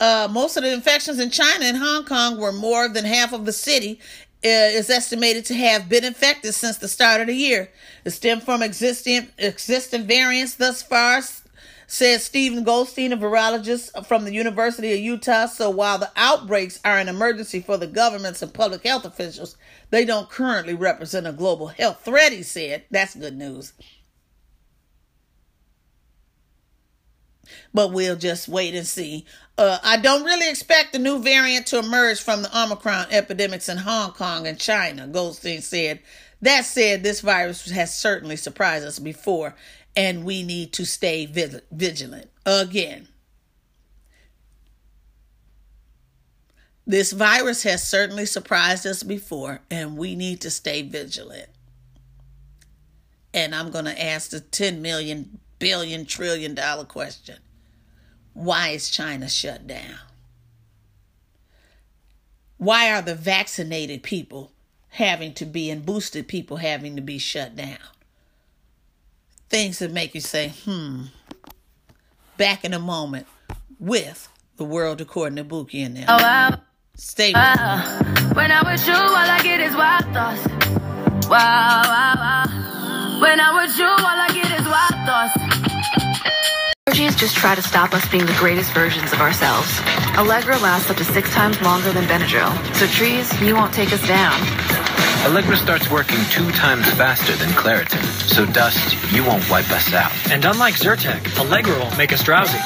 Uh, 0.00 0.26
most 0.30 0.56
of 0.56 0.62
the 0.62 0.72
infections 0.72 1.18
in 1.18 1.30
China 1.30 1.66
and 1.66 1.76
Hong 1.76 2.06
Kong 2.06 2.38
were 2.38 2.52
more 2.52 2.88
than 2.88 3.04
half 3.04 3.34
of 3.34 3.44
the 3.44 3.52
city 3.52 4.00
uh, 4.42 4.48
is 4.48 4.88
estimated 4.88 5.44
to 5.44 5.54
have 5.54 5.90
been 5.90 6.04
infected 6.04 6.54
since 6.54 6.78
the 6.78 6.88
start 6.88 7.20
of 7.20 7.26
the 7.26 7.34
year. 7.34 7.70
It 8.06 8.10
stemmed 8.10 8.42
from 8.42 8.62
existing 8.62 9.28
existing 9.36 10.06
variants 10.06 10.54
thus 10.54 10.82
far, 10.82 11.20
says 11.86 12.24
Stephen 12.24 12.64
Goldstein, 12.64 13.12
a 13.12 13.16
virologist 13.18 14.06
from 14.06 14.24
the 14.24 14.32
University 14.32 14.94
of 14.94 15.00
Utah. 15.00 15.44
So 15.44 15.68
while 15.68 15.98
the 15.98 16.10
outbreaks 16.16 16.80
are 16.82 16.96
an 16.98 17.08
emergency 17.08 17.60
for 17.60 17.76
the 17.76 17.86
governments 17.86 18.40
and 18.40 18.54
public 18.54 18.82
health 18.84 19.04
officials, 19.04 19.58
they 19.90 20.06
don't 20.06 20.30
currently 20.30 20.72
represent 20.72 21.26
a 21.26 21.32
global 21.32 21.66
health 21.66 22.02
threat, 22.06 22.32
he 22.32 22.42
said. 22.42 22.84
That's 22.90 23.14
good 23.14 23.36
news. 23.36 23.74
But 27.72 27.92
we'll 27.92 28.16
just 28.16 28.48
wait 28.48 28.74
and 28.74 28.86
see. 28.86 29.24
Uh, 29.56 29.78
I 29.82 29.96
don't 29.98 30.24
really 30.24 30.48
expect 30.48 30.92
the 30.92 30.98
new 30.98 31.22
variant 31.22 31.66
to 31.68 31.78
emerge 31.78 32.20
from 32.20 32.42
the 32.42 32.58
Omicron 32.58 33.06
epidemics 33.10 33.68
in 33.68 33.78
Hong 33.78 34.12
Kong 34.12 34.46
and 34.46 34.58
China, 34.58 35.06
Goldstein 35.06 35.60
said. 35.60 36.00
That 36.42 36.64
said, 36.64 37.02
this 37.02 37.20
virus 37.20 37.70
has 37.70 37.94
certainly 37.94 38.36
surprised 38.36 38.86
us 38.86 38.98
before, 38.98 39.54
and 39.94 40.24
we 40.24 40.42
need 40.42 40.72
to 40.74 40.86
stay 40.86 41.26
vigilant. 41.26 42.30
Again, 42.46 43.08
this 46.86 47.12
virus 47.12 47.62
has 47.64 47.86
certainly 47.86 48.26
surprised 48.26 48.86
us 48.86 49.02
before, 49.02 49.60
and 49.70 49.96
we 49.96 50.16
need 50.16 50.40
to 50.40 50.50
stay 50.50 50.82
vigilant. 50.82 51.50
And 53.32 53.54
I'm 53.54 53.70
going 53.70 53.84
to 53.84 54.02
ask 54.02 54.30
the 54.30 54.40
10 54.40 54.82
million, 54.82 55.38
billion, 55.58 56.04
trillion 56.04 56.54
dollar 56.54 56.84
question 56.84 57.36
why 58.34 58.68
is 58.68 58.90
China 58.90 59.28
shut 59.28 59.66
down? 59.66 59.98
Why 62.58 62.92
are 62.92 63.02
the 63.02 63.14
vaccinated 63.14 64.02
people 64.02 64.52
having 64.90 65.32
to 65.34 65.46
be 65.46 65.70
and 65.70 65.84
boosted 65.84 66.28
people 66.28 66.58
having 66.58 66.96
to 66.96 67.02
be 67.02 67.18
shut 67.18 67.56
down? 67.56 67.78
Things 69.48 69.78
that 69.78 69.92
make 69.92 70.14
you 70.14 70.20
say, 70.20 70.52
hmm. 70.64 71.04
Back 72.36 72.64
in 72.64 72.72
a 72.72 72.78
moment 72.78 73.26
with 73.78 74.28
the 74.56 74.64
world 74.64 75.00
according 75.00 75.36
to 75.36 75.44
Buki 75.44 75.84
and 75.84 75.96
them. 75.96 76.04
Oh, 76.08 76.16
wow. 76.22 76.60
Stay 76.96 77.32
when 77.32 78.52
I'm 78.52 78.66
with 78.66 78.86
you, 78.86 78.92
all 78.92 79.16
I 79.16 79.40
get 79.42 79.58
is 79.60 79.74
wild 79.74 80.04
thoughts. 80.12 80.46
Wow, 81.28 81.82
wow, 81.86 82.14
wow. 82.16 83.20
When 83.22 83.40
I'm 83.40 83.56
with 83.56 83.78
you, 83.78 83.86
all 83.86 83.98
I 83.98 84.28
get 84.34 84.60
is 84.60 84.66
wild 84.66 85.06
thoughts. 85.06 86.69
Allergies 87.20 87.28
just 87.28 87.36
try 87.36 87.54
to 87.54 87.62
stop 87.62 87.92
us 87.92 88.08
being 88.08 88.24
the 88.24 88.36
greatest 88.38 88.72
versions 88.72 89.12
of 89.12 89.20
ourselves. 89.20 89.68
Allegra 90.16 90.56
lasts 90.58 90.90
up 90.90 90.96
to 90.96 91.04
six 91.04 91.30
times 91.34 91.60
longer 91.60 91.92
than 91.92 92.04
Benadryl, 92.04 92.50
so 92.74 92.86
trees, 92.86 93.28
you 93.42 93.54
won't 93.54 93.74
take 93.74 93.92
us 93.92 94.06
down. 94.08 94.32
Allegra 95.26 95.56
starts 95.56 95.90
working 95.90 96.18
two 96.30 96.50
times 96.52 96.88
faster 96.94 97.34
than 97.36 97.50
Claritin, 97.50 98.02
so 98.26 98.46
dust, 98.46 98.96
you 99.12 99.22
won't 99.22 99.48
wipe 99.50 99.70
us 99.70 99.92
out. 99.92 100.12
And 100.30 100.44
unlike 100.44 100.74
Zyrtec, 100.74 101.38
Allegra 101.38 101.78
won't 101.78 101.98
make 101.98 102.12
us 102.12 102.22
drowsy. 102.22 102.58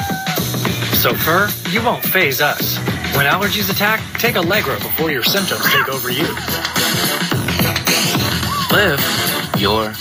So 0.99 1.15
fur, 1.15 1.49
you 1.71 1.83
won't 1.83 2.05
phase 2.05 2.41
us. 2.41 2.79
When 3.17 3.27
allergies 3.27 3.71
attack, 3.71 4.01
take 4.19 4.37
Allegra 4.37 4.77
before 4.77 5.11
your 5.11 5.25
symptoms 5.25 5.65
take 5.65 5.89
over 5.89 6.11
you. 6.11 6.29
Live 8.71 9.01
your 9.59 9.93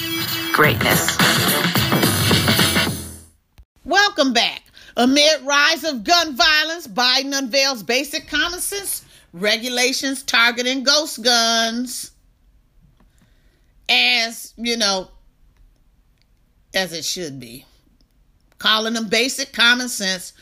Greatness. 0.53 1.72
Welcome 3.93 4.33
back. 4.33 4.63
Amid 4.97 5.43
rise 5.43 5.83
of 5.83 6.03
gun 6.03 6.35
violence, 6.35 6.87
Biden 6.87 7.37
unveils 7.37 7.83
basic 7.83 8.27
common 8.27 8.59
sense 8.59 9.05
regulations 9.33 10.23
targeting 10.23 10.83
ghost 10.83 11.21
guns. 11.21 12.09
As, 13.87 14.55
you 14.57 14.77
know, 14.77 15.09
as 16.73 16.91
it 16.91 17.05
should 17.05 17.39
be. 17.39 17.65
Calling 18.57 18.95
them 18.95 19.09
basic 19.09 19.53
common 19.53 19.89
sense. 19.89 20.33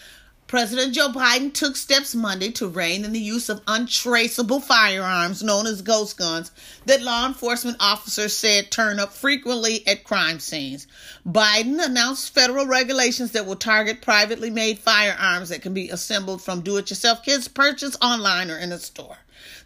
President 0.51 0.93
Joe 0.93 1.07
Biden 1.07 1.53
took 1.53 1.77
steps 1.77 2.13
Monday 2.13 2.51
to 2.51 2.67
rein 2.67 3.05
in 3.05 3.13
the 3.13 3.19
use 3.21 3.47
of 3.47 3.61
untraceable 3.67 4.59
firearms 4.59 5.41
known 5.41 5.65
as 5.65 5.81
ghost 5.81 6.17
guns 6.17 6.51
that 6.85 7.01
law 7.01 7.25
enforcement 7.25 7.77
officers 7.79 8.35
said 8.35 8.69
turn 8.69 8.99
up 8.99 9.13
frequently 9.13 9.87
at 9.87 10.03
crime 10.03 10.41
scenes. 10.41 10.87
Biden 11.25 11.81
announced 11.81 12.33
federal 12.33 12.65
regulations 12.65 13.31
that 13.31 13.45
will 13.45 13.55
target 13.55 14.01
privately 14.01 14.49
made 14.49 14.77
firearms 14.77 15.47
that 15.47 15.61
can 15.61 15.73
be 15.73 15.87
assembled 15.87 16.41
from 16.41 16.59
do 16.59 16.75
it 16.75 16.89
yourself 16.89 17.23
kits 17.23 17.47
purchased 17.47 17.97
online 18.03 18.51
or 18.51 18.57
in 18.57 18.73
a 18.73 18.77
store. 18.77 19.19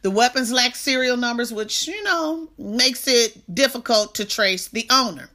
The 0.03 0.11
weapons 0.11 0.51
lack 0.51 0.75
serial 0.75 1.17
numbers, 1.17 1.51
which, 1.51 1.87
you 1.87 2.03
know, 2.03 2.47
makes 2.59 3.07
it 3.07 3.55
difficult 3.55 4.13
to 4.15 4.23
trace 4.23 4.67
the 4.67 4.85
owner. 4.91 5.31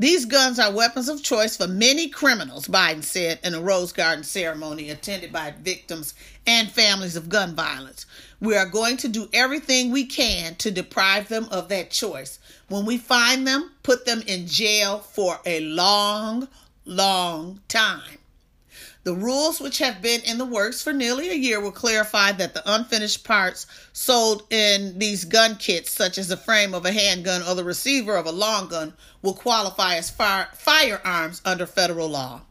These 0.00 0.26
guns 0.26 0.60
are 0.60 0.70
weapons 0.70 1.08
of 1.08 1.24
choice 1.24 1.56
for 1.56 1.66
many 1.66 2.08
criminals, 2.08 2.68
Biden 2.68 3.02
said 3.02 3.40
in 3.42 3.52
a 3.52 3.60
Rose 3.60 3.90
Garden 3.90 4.22
ceremony 4.22 4.90
attended 4.90 5.32
by 5.32 5.54
victims 5.60 6.14
and 6.46 6.70
families 6.70 7.16
of 7.16 7.28
gun 7.28 7.56
violence. 7.56 8.06
We 8.38 8.56
are 8.56 8.66
going 8.66 8.96
to 8.98 9.08
do 9.08 9.28
everything 9.32 9.90
we 9.90 10.06
can 10.06 10.54
to 10.56 10.70
deprive 10.70 11.26
them 11.26 11.48
of 11.50 11.68
that 11.70 11.90
choice. 11.90 12.38
When 12.68 12.86
we 12.86 12.96
find 12.96 13.44
them, 13.44 13.72
put 13.82 14.06
them 14.06 14.22
in 14.28 14.46
jail 14.46 15.00
for 15.00 15.40
a 15.44 15.58
long, 15.60 16.46
long 16.84 17.58
time. 17.66 18.18
The 19.08 19.14
rules, 19.14 19.58
which 19.58 19.78
have 19.78 20.02
been 20.02 20.20
in 20.20 20.36
the 20.36 20.44
works 20.44 20.82
for 20.82 20.92
nearly 20.92 21.30
a 21.30 21.34
year, 21.34 21.60
will 21.60 21.72
clarify 21.72 22.30
that 22.32 22.52
the 22.52 22.62
unfinished 22.70 23.24
parts 23.24 23.66
sold 23.90 24.42
in 24.50 24.98
these 24.98 25.24
gun 25.24 25.56
kits, 25.56 25.92
such 25.92 26.18
as 26.18 26.28
the 26.28 26.36
frame 26.36 26.74
of 26.74 26.84
a 26.84 26.92
handgun 26.92 27.42
or 27.42 27.54
the 27.54 27.64
receiver 27.64 28.16
of 28.16 28.26
a 28.26 28.30
long 28.30 28.68
gun, 28.68 28.92
will 29.22 29.32
qualify 29.32 29.94
as 29.94 30.10
fire- 30.10 30.50
firearms 30.52 31.40
under 31.42 31.64
federal 31.64 32.10
law. 32.10 32.42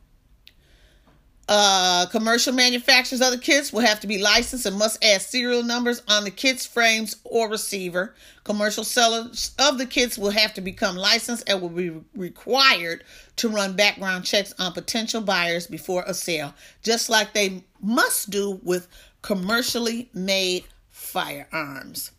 Uh, 1.50 2.06
commercial 2.08 2.52
manufacturers 2.52 3.22
of 3.22 3.32
the 3.32 3.38
kits 3.38 3.72
will 3.72 3.82
have 3.82 4.02
to 4.02 4.08
be 4.08 4.18
licensed 4.18 4.66
and 4.66 4.78
must 4.78 5.02
add 5.04 5.22
serial 5.22 5.64
numbers 5.64 6.02
on 6.10 6.26
the 6.26 6.32
kits, 6.32 6.66
frames, 6.66 7.16
or 7.24 7.50
receiver. 7.50 8.14
Commercial 8.44 8.84
sellers 8.84 9.52
of 9.58 9.78
the 9.78 9.86
kits 9.86 10.18
will 10.18 10.32
have 10.32 10.54
to 10.54 10.60
become 10.60 10.98
licensed 10.98 11.44
and 11.48 11.62
will 11.62 11.70
be 11.70 11.94
required 12.16 13.04
to 13.38 13.48
run 13.48 13.78
background 13.78 14.26
checks 14.26 14.54
on 14.60 14.74
potential 14.74 15.22
buyers 15.22 15.68
before 15.68 16.04
a 16.06 16.14
sale, 16.14 16.54
just 16.84 17.10
like 17.10 17.34
they 17.34 17.64
must 17.82 18.30
do 18.30 18.60
with 18.64 18.90
commercially 19.22 20.10
made 20.14 20.66
firearms. 20.90 22.12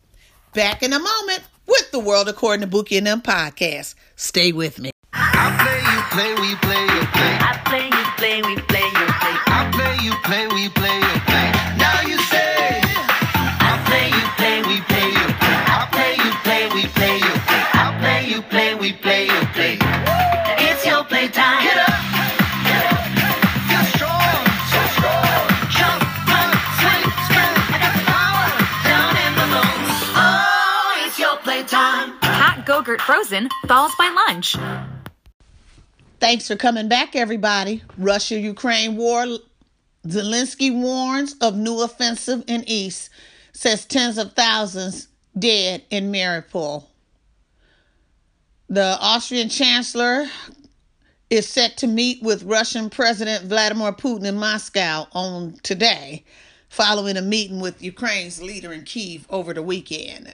Back 0.55 0.81
in 0.81 0.91
a 0.91 0.99
moment 0.99 1.43
with 1.67 1.91
the 1.91 1.99
World 1.99 2.27
According 2.27 2.67
to 2.67 2.75
Buki 2.75 2.97
and 2.97 3.05
them 3.05 3.21
podcast. 3.21 3.93
Stay 4.15 4.51
with 4.51 4.79
me. 4.79 4.89
I 5.13 5.49
play, 5.61 5.79
you 5.81 5.99
play, 6.13 6.31
we 6.41 6.55
play, 6.61 6.83
you 6.95 7.03
play. 7.17 7.33
I 7.41 7.57
play, 7.65 7.85
you 7.85 8.05
play, 8.17 8.41
we 8.41 8.55
play, 8.69 8.85
you 8.85 9.05
play. 9.19 9.35
I 9.47 9.69
play, 9.73 9.93
you 10.05 10.13
play, 10.23 10.47
we 10.47 10.69
play, 10.69 10.95
you 10.95 11.15
play. 11.25 11.47
Now 11.77 12.01
you 12.05 12.17
say, 12.29 12.81
I 13.59 13.73
play, 13.87 14.07
you 14.13 14.25
play, 14.37 14.61
we 14.61 14.67
we 14.69 14.81
play, 14.85 15.07
you 15.09 15.27
play. 15.41 15.57
I 15.65 15.87
play, 15.91 16.13
you 16.21 16.31
play, 16.45 16.63
we 16.75 16.83
play, 16.93 17.15
you 17.17 17.33
play. 17.47 17.63
I 17.73 17.97
play, 17.99 18.21
you 18.29 18.41
play, 18.41 18.75
we 18.75 18.93
play, 18.93 19.25
you 19.25 19.41
play. 19.57 19.77
It's 20.61 20.85
your 20.85 21.03
playtime. 21.03 21.63
Get 21.63 21.77
up, 21.77 21.95
get 22.69 22.83
up. 22.93 23.01
Feel 23.67 23.85
strong, 23.97 24.41
so 24.69 24.79
strong. 24.93 25.43
Jump, 25.73 26.01
run, 26.29 26.49
swing, 26.79 27.05
spin. 27.25 27.51
I 27.73 27.77
got 27.81 27.93
the 27.97 28.03
power 28.05 28.47
down 28.85 29.13
in 29.25 29.31
the 29.41 29.47
bones. 29.57 29.97
Oh, 30.15 31.03
it's 31.05 31.17
your 31.17 31.37
playtime. 31.41 32.13
Hot 32.21 32.65
Go-Gurt 32.65 33.01
Frozen 33.01 33.49
thaws 33.65 33.91
by 33.97 34.09
lunch. 34.27 34.55
Thanks 36.19 36.47
for 36.47 36.57
coming 36.57 36.89
back, 36.89 37.15
everybody. 37.15 37.81
Russia 37.97 38.37
Ukraine 38.37 38.97
war. 38.97 39.25
Zelensky 40.05 40.73
warns 40.73 41.35
of 41.41 41.55
new 41.55 41.81
offensive 41.81 42.43
in 42.47 42.63
East, 42.67 43.09
says 43.53 43.85
tens 43.85 44.17
of 44.17 44.33
thousands 44.33 45.07
dead 45.37 45.83
in 45.89 46.11
Mariupol. 46.11 46.85
The 48.69 48.97
Austrian 48.99 49.49
Chancellor 49.49 50.27
is 51.29 51.47
set 51.47 51.77
to 51.77 51.87
meet 51.87 52.23
with 52.23 52.43
Russian 52.43 52.89
President 52.89 53.45
Vladimir 53.45 53.91
Putin 53.91 54.25
in 54.25 54.35
Moscow 54.35 55.07
on 55.11 55.55
today, 55.63 56.23
following 56.69 57.17
a 57.17 57.21
meeting 57.21 57.59
with 57.59 57.81
Ukraine's 57.81 58.41
leader 58.41 58.71
in 58.71 58.83
Kiev 58.83 59.25
over 59.29 59.53
the 59.53 59.63
weekend. 59.63 60.33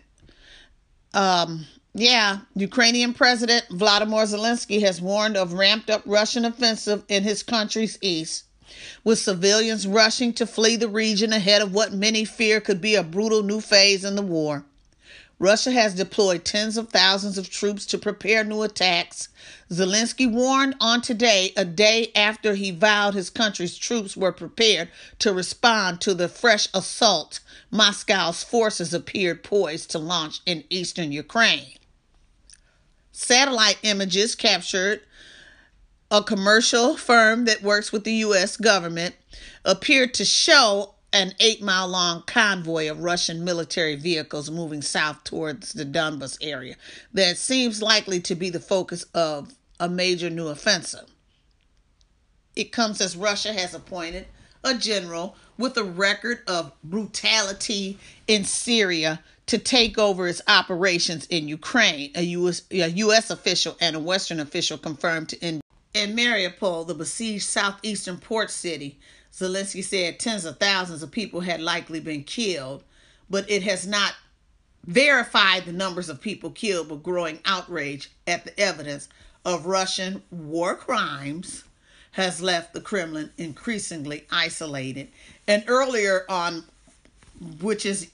Um, 1.14 1.66
yeah, 1.98 2.40
Ukrainian 2.58 3.14
President 3.14 3.64
Vladimir 3.70 4.26
Zelensky 4.26 4.82
has 4.82 5.02
warned 5.02 5.38
of 5.38 5.54
ramped 5.54 5.90
up 5.90 6.02
Russian 6.06 6.44
offensive 6.44 7.04
in 7.08 7.24
his 7.24 7.42
country's 7.42 7.98
east, 8.02 8.44
with 9.06 9.18
civilians 9.18 9.88
rushing 9.88 10.34
to 10.34 10.46
flee 10.46 10.76
the 10.76 10.90
region 10.90 11.32
ahead 11.32 11.62
of 11.62 11.74
what 11.74 11.94
many 11.94 12.26
fear 12.26 12.60
could 12.60 12.82
be 12.82 12.96
a 12.96 13.04
brutal 13.04 13.44
new 13.44 13.62
phase 13.62 14.04
in 14.04 14.18
the 14.18 14.22
war. 14.22 14.66
Russia 15.40 15.72
has 15.72 15.94
deployed 15.94 16.44
tens 16.44 16.76
of 16.76 16.90
thousands 16.90 17.38
of 17.38 17.50
troops 17.50 17.86
to 17.86 17.98
prepare 17.98 18.44
new 18.44 18.62
attacks. 18.62 19.30
Zelensky 19.72 20.30
warned 20.30 20.76
on 20.82 21.00
today, 21.00 21.54
a 21.56 21.64
day 21.64 22.12
after 22.14 22.56
he 22.56 22.72
vowed 22.72 23.14
his 23.14 23.30
country's 23.30 23.78
troops 23.78 24.18
were 24.18 24.34
prepared 24.34 24.90
to 25.20 25.34
respond 25.34 26.02
to 26.02 26.14
the 26.14 26.28
fresh 26.28 26.68
assault 26.74 27.40
Moscow's 27.72 28.44
forces 28.44 28.94
appeared 28.94 29.44
poised 29.44 29.92
to 29.92 30.00
launch 30.00 30.42
in 30.46 30.66
eastern 30.70 31.14
Ukraine. 31.14 31.68
Satellite 33.26 33.80
images 33.82 34.36
captured 34.36 35.02
a 36.12 36.22
commercial 36.22 36.96
firm 36.96 37.46
that 37.46 37.64
works 37.64 37.92
with 37.92 38.04
the 38.04 38.14
U.S. 38.18 38.56
government 38.56 39.16
appeared 39.64 40.14
to 40.14 40.26
show 40.26 40.94
an 41.12 41.34
eight 41.40 41.60
mile 41.60 41.88
long 41.88 42.22
convoy 42.28 42.88
of 42.88 43.02
Russian 43.02 43.44
military 43.44 43.96
vehicles 43.96 44.52
moving 44.52 44.84
south 44.84 45.24
towards 45.24 45.74
the 45.74 45.86
Donbas 45.86 46.38
area 46.40 46.76
that 47.16 47.40
seems 47.40 47.82
likely 47.82 48.20
to 48.20 48.36
be 48.36 48.52
the 48.52 48.60
focus 48.60 49.08
of 49.16 49.56
a 49.80 49.90
major 49.90 50.30
new 50.30 50.50
offensive. 50.50 51.10
It 52.56 52.72
comes 52.72 53.02
as 53.02 53.18
Russia 53.18 53.54
has 53.54 53.74
appointed 53.74 54.28
a 54.64 54.76
general 54.76 55.36
with 55.58 55.76
a 55.78 55.84
record 55.84 56.44
of 56.48 56.74
brutality 56.84 57.98
in 58.28 58.44
Syria 58.44 59.24
to 59.48 59.58
take 59.58 59.98
over 59.98 60.28
its 60.28 60.42
operations 60.48 61.26
in 61.28 61.48
Ukraine. 61.48 62.12
A 62.16 62.24
US, 62.24 62.64
a 62.72 62.88
U.S. 62.90 63.30
official 63.30 63.78
and 63.80 63.96
a 63.96 64.00
Western 64.00 64.40
official 64.40 64.78
confirmed 64.78 65.30
to 65.30 65.62
in 65.96 66.14
Mariupol, 66.14 66.86
the 66.88 66.94
besieged 66.94 67.46
southeastern 67.46 68.18
port 68.18 68.52
city, 68.52 69.00
Zelensky 69.34 69.82
said 69.82 70.20
tens 70.20 70.44
of 70.44 70.60
thousands 70.60 71.02
of 71.02 71.12
people 71.12 71.40
had 71.40 71.62
likely 71.62 72.02
been 72.02 72.24
killed, 72.24 72.84
but 73.30 73.50
it 73.50 73.64
has 73.64 73.88
not 73.88 74.14
verified 74.86 75.66
the 75.66 75.72
numbers 75.72 76.10
of 76.10 76.20
people 76.20 76.52
killed, 76.52 76.90
but 76.90 77.02
growing 77.02 77.40
outrage 77.46 78.12
at 78.28 78.44
the 78.44 78.60
evidence 78.60 79.08
of 79.46 79.66
Russian 79.66 80.22
war 80.32 80.76
crimes 80.76 81.64
has 82.12 82.42
left 82.42 82.74
the 82.74 82.82
Kremlin 82.82 83.32
increasingly 83.38 84.26
isolated. 84.32 85.10
And 85.48 85.64
earlier 85.68 86.26
on, 86.30 86.64
which 87.62 87.86
is 87.86 88.10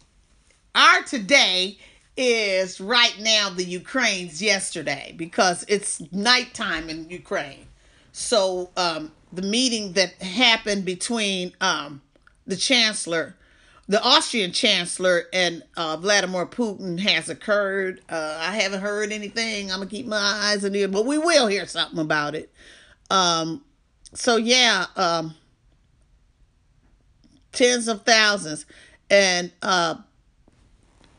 today, 1.05 1.77
is 2.17 2.81
right 2.81 3.15
now 3.19 3.49
the 3.49 3.63
Ukraine's 3.63 4.41
yesterday 4.41 5.13
because 5.17 5.63
it's 5.67 6.01
nighttime 6.11 6.89
in 6.89 7.09
Ukraine. 7.09 7.67
So 8.11 8.69
um, 8.75 9.11
the 9.31 9.41
meeting 9.41 9.93
that 9.93 10.13
happened 10.21 10.85
between 10.85 11.53
um, 11.61 12.01
the 12.45 12.57
chancellor, 12.57 13.35
the 13.87 14.03
Austrian 14.03 14.51
chancellor, 14.51 15.23
and 15.33 15.63
uh, 15.77 15.97
Vladimir 15.97 16.45
Putin 16.45 16.99
has 16.99 17.29
occurred. 17.29 18.01
Uh, 18.09 18.37
I 18.39 18.55
haven't 18.57 18.81
heard 18.81 19.11
anything. 19.11 19.71
I'm 19.71 19.79
gonna 19.79 19.89
keep 19.89 20.05
my 20.05 20.17
eyes 20.17 20.65
on 20.65 20.75
it, 20.75 20.91
but 20.91 21.05
we 21.05 21.17
will 21.17 21.47
hear 21.47 21.65
something 21.65 21.99
about 21.99 22.35
it. 22.35 22.51
Um, 23.09 23.63
so 24.13 24.35
yeah, 24.35 24.85
um, 24.95 25.35
tens 27.53 27.87
of 27.87 28.03
thousands, 28.03 28.65
and 29.09 29.51
uh, 29.61 29.95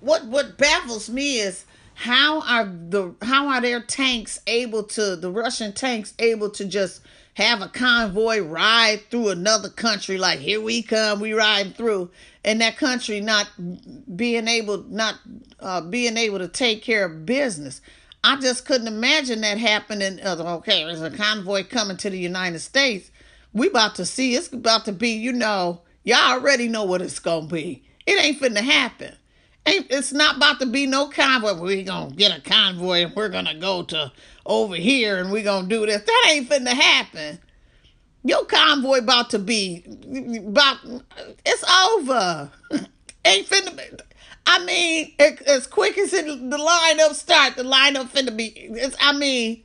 what 0.02 0.26
what 0.26 0.58
baffles 0.58 1.08
me 1.08 1.38
is 1.38 1.64
how 1.94 2.40
are 2.42 2.64
the 2.64 3.14
how 3.22 3.48
are 3.48 3.60
their 3.60 3.80
tanks 3.80 4.40
able 4.46 4.82
to 4.82 5.16
the 5.16 5.30
Russian 5.30 5.72
tanks 5.72 6.12
able 6.18 6.50
to 6.50 6.64
just 6.64 7.00
have 7.34 7.62
a 7.62 7.68
convoy 7.68 8.40
ride 8.40 9.00
through 9.10 9.28
another 9.28 9.68
country 9.68 10.18
like 10.18 10.40
here 10.40 10.60
we 10.60 10.82
come 10.82 11.20
we 11.20 11.32
ride 11.32 11.76
through 11.76 12.10
and 12.44 12.60
that 12.60 12.76
country 12.76 13.20
not 13.20 13.48
being 14.16 14.48
able 14.48 14.78
not 14.88 15.18
uh, 15.60 15.80
being 15.80 16.16
able 16.16 16.38
to 16.38 16.48
take 16.48 16.82
care 16.82 17.04
of 17.04 17.24
business? 17.24 17.80
I 18.24 18.36
just 18.40 18.64
couldn't 18.64 18.86
imagine 18.86 19.40
that 19.40 19.58
happening. 19.58 20.20
Uh, 20.20 20.56
okay 20.58 20.84
there's 20.84 21.02
a 21.02 21.10
convoy 21.10 21.64
coming 21.64 21.96
to 21.98 22.10
the 22.10 22.18
united 22.18 22.58
states. 22.58 23.10
We 23.52 23.68
about 23.68 23.94
to 23.96 24.04
see 24.04 24.34
it's 24.34 24.52
about 24.52 24.84
to 24.86 24.92
be 24.92 25.10
you 25.10 25.32
know 25.32 25.82
y'all 26.02 26.32
already 26.32 26.66
know 26.66 26.82
what 26.82 27.02
it's 27.02 27.20
gonna 27.20 27.46
be. 27.46 27.84
It 28.04 28.20
ain't 28.20 28.40
finna 28.40 28.62
happen 28.62 29.14
ain't 29.66 29.86
it's 29.90 30.12
not 30.12 30.36
about 30.36 30.60
to 30.60 30.66
be 30.66 30.86
no 30.86 31.08
convoy 31.08 31.54
we 31.54 31.82
gonna 31.82 32.14
get 32.14 32.36
a 32.36 32.40
convoy 32.40 33.04
and 33.04 33.14
we're 33.14 33.28
gonna 33.28 33.54
go 33.54 33.82
to 33.84 34.12
over 34.46 34.74
here 34.74 35.18
and 35.18 35.30
we 35.30 35.42
gonna 35.42 35.68
do 35.68 35.86
this. 35.86 36.02
That 36.02 36.28
ain't 36.30 36.48
finna 36.48 36.72
happen. 36.72 37.38
Your 38.24 38.44
convoy 38.44 38.98
about 38.98 39.30
to 39.30 39.38
be 39.38 39.84
about 40.46 40.78
it's 41.44 41.64
over. 41.64 42.50
ain't 43.24 43.48
finna 43.48 43.76
be. 43.76 43.82
I 44.44 44.64
mean, 44.64 45.14
it, 45.18 45.40
as 45.42 45.66
quick 45.66 45.96
as 45.98 46.12
it, 46.12 46.26
the 46.26 46.56
lineup 46.56 47.14
start, 47.14 47.56
the 47.56 47.62
lineup 47.62 48.10
finna 48.10 48.36
be. 48.36 48.46
It's, 48.46 48.96
I 49.00 49.12
mean, 49.12 49.62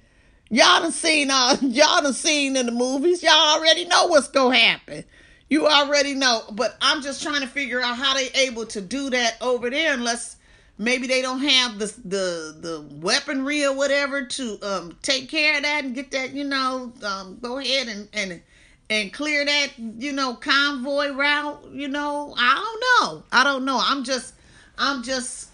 y'all 0.50 0.82
done 0.82 0.92
seen 0.92 1.32
uh, 1.32 1.58
y'all 1.62 2.02
done 2.02 2.14
seen 2.14 2.56
in 2.56 2.68
the 2.68 2.72
movies. 2.72 3.24
Y'all 3.24 3.34
already 3.34 3.86
know 3.86 4.08
what's 4.08 4.28
gonna 4.28 4.56
happen. 4.58 5.04
You 5.50 5.68
already 5.68 6.14
know. 6.14 6.44
But 6.52 6.76
I'm 6.82 7.02
just 7.02 7.24
trying 7.24 7.42
to 7.42 7.48
figure 7.48 7.82
out 7.82 7.98
how 7.98 8.14
they 8.14 8.30
able 8.30 8.66
to 8.68 8.82
do 8.82 9.10
that 9.12 9.38
over 9.42 9.70
there 9.70 9.94
unless 9.94 10.38
maybe 10.78 11.08
they 11.08 11.22
don't 11.22 11.40
have 11.40 11.80
the 11.80 11.86
the 12.06 12.56
the 12.60 12.86
weaponry 13.02 13.66
or 13.66 13.76
whatever 13.76 14.26
to 14.26 14.60
um 14.62 14.98
take 15.02 15.30
care 15.30 15.58
of 15.58 15.64
that 15.64 15.84
and 15.84 15.96
get 15.96 16.12
that 16.12 16.34
you 16.34 16.44
know 16.44 16.94
um 17.04 17.40
go 17.42 17.58
ahead 17.58 17.88
and 17.88 18.08
and 18.14 18.42
and 18.90 19.12
clear 19.12 19.44
that 19.44 19.70
you 19.78 20.12
know 20.12 20.36
convoy 20.36 21.12
route 21.12 21.66
you 21.72 21.88
know? 21.88 22.34
I 22.38 22.56
don't 22.56 23.16
know. 23.16 23.24
I 23.32 23.44
don't 23.44 23.66
know. 23.66 23.80
I'm 23.82 24.04
just 24.04 24.34
i'm 24.78 25.02
just 25.02 25.50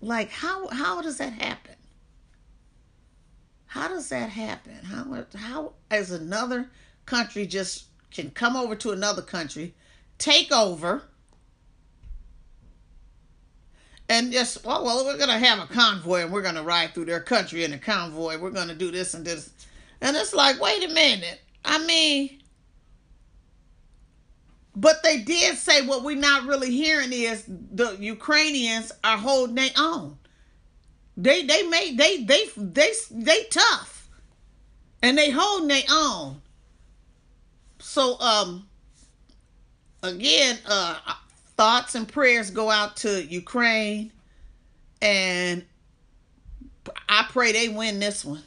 like 0.00 0.30
how 0.30 0.68
how 0.68 1.02
does 1.02 1.18
that 1.18 1.32
happen? 1.32 1.74
How 3.66 3.88
does 3.88 4.08
that 4.10 4.30
happen? 4.30 4.76
How 4.84 5.24
how 5.34 5.72
as 5.90 6.10
another 6.10 6.70
country 7.04 7.46
just 7.46 7.86
can 8.10 8.30
come 8.30 8.56
over 8.56 8.74
to 8.74 8.92
another 8.92 9.22
country 9.22 9.74
take 10.18 10.52
over 10.52 11.02
and 14.08 14.32
just 14.32 14.58
oh 14.64 14.84
well 14.84 15.04
we're 15.04 15.18
gonna 15.18 15.38
have 15.38 15.58
a 15.58 15.72
convoy 15.72 16.22
and 16.22 16.32
we're 16.32 16.42
gonna 16.42 16.62
ride 16.62 16.94
through 16.94 17.06
their 17.06 17.20
country 17.20 17.64
in 17.64 17.72
a 17.72 17.78
convoy. 17.78 18.38
We're 18.38 18.50
gonna 18.50 18.74
do 18.74 18.90
this 18.90 19.14
and 19.14 19.24
this. 19.24 19.50
And 20.00 20.16
it's 20.16 20.34
like 20.34 20.60
wait 20.60 20.88
a 20.88 20.92
minute. 20.92 21.40
I 21.64 21.84
mean 21.84 22.40
but 24.74 25.02
they 25.02 25.18
did 25.18 25.56
say 25.56 25.86
what 25.86 26.04
we're 26.04 26.16
not 26.16 26.44
really 26.44 26.70
hearing 26.70 27.12
is 27.12 27.44
the 27.46 27.96
ukrainians 27.98 28.92
are 29.02 29.16
holding 29.16 29.56
their 29.56 29.70
own. 29.76 30.18
They 31.16 31.42
they 31.44 31.62
made 31.64 31.98
they 31.98 32.22
they 32.24 32.46
they 32.56 32.92
they 33.10 33.44
tough. 33.50 34.08
And 35.02 35.18
they 35.18 35.30
holding 35.30 35.68
their 35.68 35.82
own 35.90 36.40
so 37.96 38.20
um 38.20 38.68
again 40.02 40.58
uh 40.66 40.98
thoughts 41.56 41.94
and 41.94 42.06
prayers 42.06 42.50
go 42.50 42.68
out 42.68 42.94
to 42.98 43.24
Ukraine, 43.24 44.12
and 45.00 45.64
I 47.08 47.26
pray 47.30 47.52
they 47.52 47.70
win 47.70 47.98
this 47.98 48.22
one. 48.22 48.42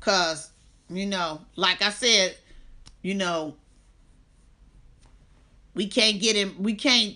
Cause 0.00 0.50
you 0.88 1.06
know, 1.06 1.40
like 1.54 1.82
I 1.82 1.90
said, 1.90 2.36
you 3.00 3.14
know, 3.14 3.54
we 5.74 5.86
can't 5.86 6.20
get 6.20 6.34
him. 6.34 6.56
We 6.58 6.74
can't, 6.74 7.14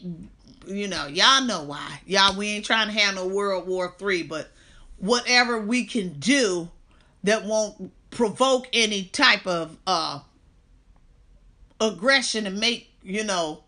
you 0.65 0.87
know, 0.87 1.09
y'all 1.09 1.45
know 1.45 1.65
why. 1.65 2.03
Y'all, 2.07 2.37
we 2.37 2.51
ain't 2.51 2.65
trying 2.65 2.87
to 2.87 2.97
have 3.01 3.17
no 3.17 3.27
World 3.27 3.67
War 3.67 3.93
Three, 3.99 4.23
but 4.23 4.53
whatever 4.99 5.61
we 5.61 5.87
can 5.87 6.21
do 6.21 6.69
that 7.25 7.45
won't 7.45 7.91
provoke 8.11 8.69
any 8.73 9.07
type 9.07 9.45
of 9.45 9.77
uh 9.89 10.21
aggression 11.93 12.47
and 12.47 12.59
make 12.59 12.91
you 13.03 13.25
know 13.25 13.65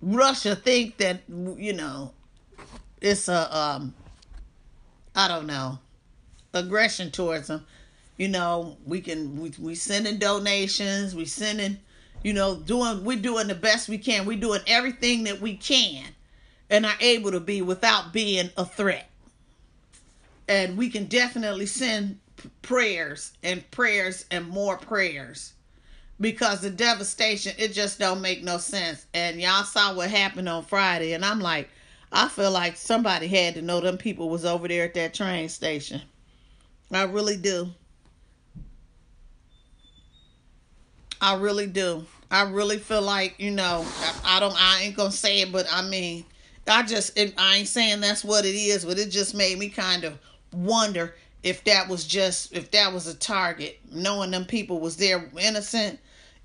Russia 0.00 0.54
think 0.54 0.98
that 0.98 1.22
you 1.28 1.72
know 1.72 2.12
it's 3.00 3.28
a 3.28 3.56
um 3.56 3.94
I 5.14 5.28
don't 5.28 5.46
know 5.46 5.78
aggression 6.56 7.10
towards 7.10 7.48
them. 7.48 7.64
You 8.16 8.28
know, 8.28 8.78
we 8.86 9.00
can 9.00 9.40
we 9.40 9.52
we 9.58 9.74
sending 9.74 10.18
donations, 10.18 11.14
we 11.14 11.26
sending, 11.26 11.78
you 12.22 12.32
know, 12.32 12.56
doing 12.56 13.04
we're 13.04 13.18
doing 13.20 13.48
the 13.48 13.54
best 13.54 13.88
we 13.88 13.98
can. 13.98 14.24
We're 14.24 14.40
doing 14.40 14.62
everything 14.66 15.24
that 15.24 15.40
we 15.40 15.56
can 15.56 16.04
and 16.70 16.86
are 16.86 16.96
able 17.00 17.30
to 17.32 17.40
be 17.40 17.62
without 17.62 18.12
being 18.12 18.50
a 18.56 18.64
threat. 18.64 19.08
And 20.48 20.78
we 20.78 20.88
can 20.88 21.06
definitely 21.06 21.66
send 21.66 22.18
prayers 22.62 23.32
and 23.42 23.68
prayers 23.70 24.24
and 24.30 24.48
more 24.48 24.76
prayers. 24.76 25.52
Because 26.20 26.60
the 26.60 26.70
devastation 26.70 27.54
it 27.58 27.72
just 27.72 27.98
don't 27.98 28.22
make 28.22 28.42
no 28.42 28.58
sense. 28.58 29.06
And 29.12 29.40
y'all 29.40 29.64
saw 29.64 29.94
what 29.94 30.10
happened 30.10 30.48
on 30.48 30.64
friday 30.64 31.12
and 31.12 31.24
i'm 31.24 31.40
like 31.40 31.68
i 32.12 32.28
feel 32.28 32.50
like 32.50 32.76
somebody 32.76 33.26
had 33.26 33.54
to 33.54 33.62
know 33.62 33.80
them 33.80 33.98
people 33.98 34.30
was 34.30 34.44
over 34.44 34.68
there 34.68 34.84
at 34.84 34.94
that 34.94 35.14
train 35.14 35.48
station. 35.48 36.00
I 36.90 37.02
really 37.02 37.36
do. 37.36 37.68
I 41.20 41.34
really 41.34 41.66
do. 41.66 42.06
I 42.30 42.42
really 42.42 42.78
feel 42.78 43.02
like 43.02 43.34
you 43.38 43.50
know 43.50 43.86
i, 44.24 44.40
don't 44.40 44.56
i 44.58 44.82
ain't 44.82 44.96
gonna 44.96 45.12
say 45.12 45.40
it 45.40 45.52
but 45.52 45.66
i 45.70 45.82
mean 45.82 46.24
i 46.66 46.82
just 46.82 47.16
it, 47.16 47.34
i 47.38 47.56
ain't 47.56 47.68
saying 47.68 48.00
that's 48.00 48.24
what 48.24 48.44
it 48.44 48.54
is 48.54 48.84
but 48.84 48.98
it 48.98 49.10
just 49.10 49.34
made 49.34 49.58
me 49.58 49.68
kind 49.68 50.04
of 50.04 50.18
wonder 50.52 51.14
if 51.46 51.62
that 51.64 51.88
was 51.88 52.04
just 52.04 52.52
if 52.52 52.70
that 52.72 52.92
was 52.92 53.06
a 53.06 53.14
target 53.14 53.78
knowing 53.92 54.32
them 54.32 54.44
people 54.44 54.80
was 54.80 54.96
there 54.96 55.30
innocent 55.38 55.98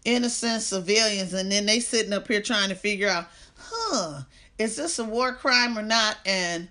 innocent 0.05 0.61
civilians 0.61 1.33
and 1.33 1.51
then 1.51 1.65
they 1.65 1.79
sitting 1.79 2.13
up 2.13 2.27
here 2.27 2.41
trying 2.41 2.69
to 2.69 2.75
figure 2.75 3.09
out 3.09 3.27
huh 3.57 4.21
is 4.61 4.75
this 4.75 4.99
a 4.99 5.03
war 5.03 5.33
crime 5.33 5.77
or 5.77 5.81
not? 5.81 6.17
And 6.25 6.69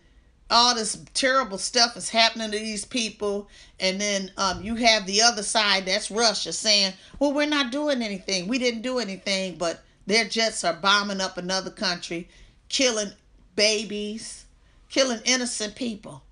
all 0.49 0.75
this 0.75 1.03
terrible 1.12 1.59
stuff 1.59 1.97
is 1.97 2.09
happening 2.09 2.51
to 2.51 2.59
these 2.59 2.85
people. 2.85 3.49
And 3.79 4.01
then 4.01 4.31
um, 4.37 4.62
you 4.62 4.77
have 4.77 5.07
the 5.07 5.23
other 5.23 5.43
side 5.43 5.87
that's 5.87 6.11
russia 6.11 6.53
saying 6.53 6.93
well 7.19 7.33
we're 7.33 7.47
not 7.47 7.73
doing 7.73 8.03
anything. 8.03 8.49
We 8.49 8.59
didn't 8.59 8.83
do 8.83 8.99
anything 8.99 9.57
but 9.57 9.83
their 10.07 10.25
jets 10.25 10.64
are 10.64 10.75
bombing 10.75 11.21
up 11.21 11.37
another 11.37 11.71
country 11.71 12.29
killing 12.69 13.12
babies 13.57 14.47
killing 14.88 15.21
innocent 15.25 15.75
people 15.75 16.23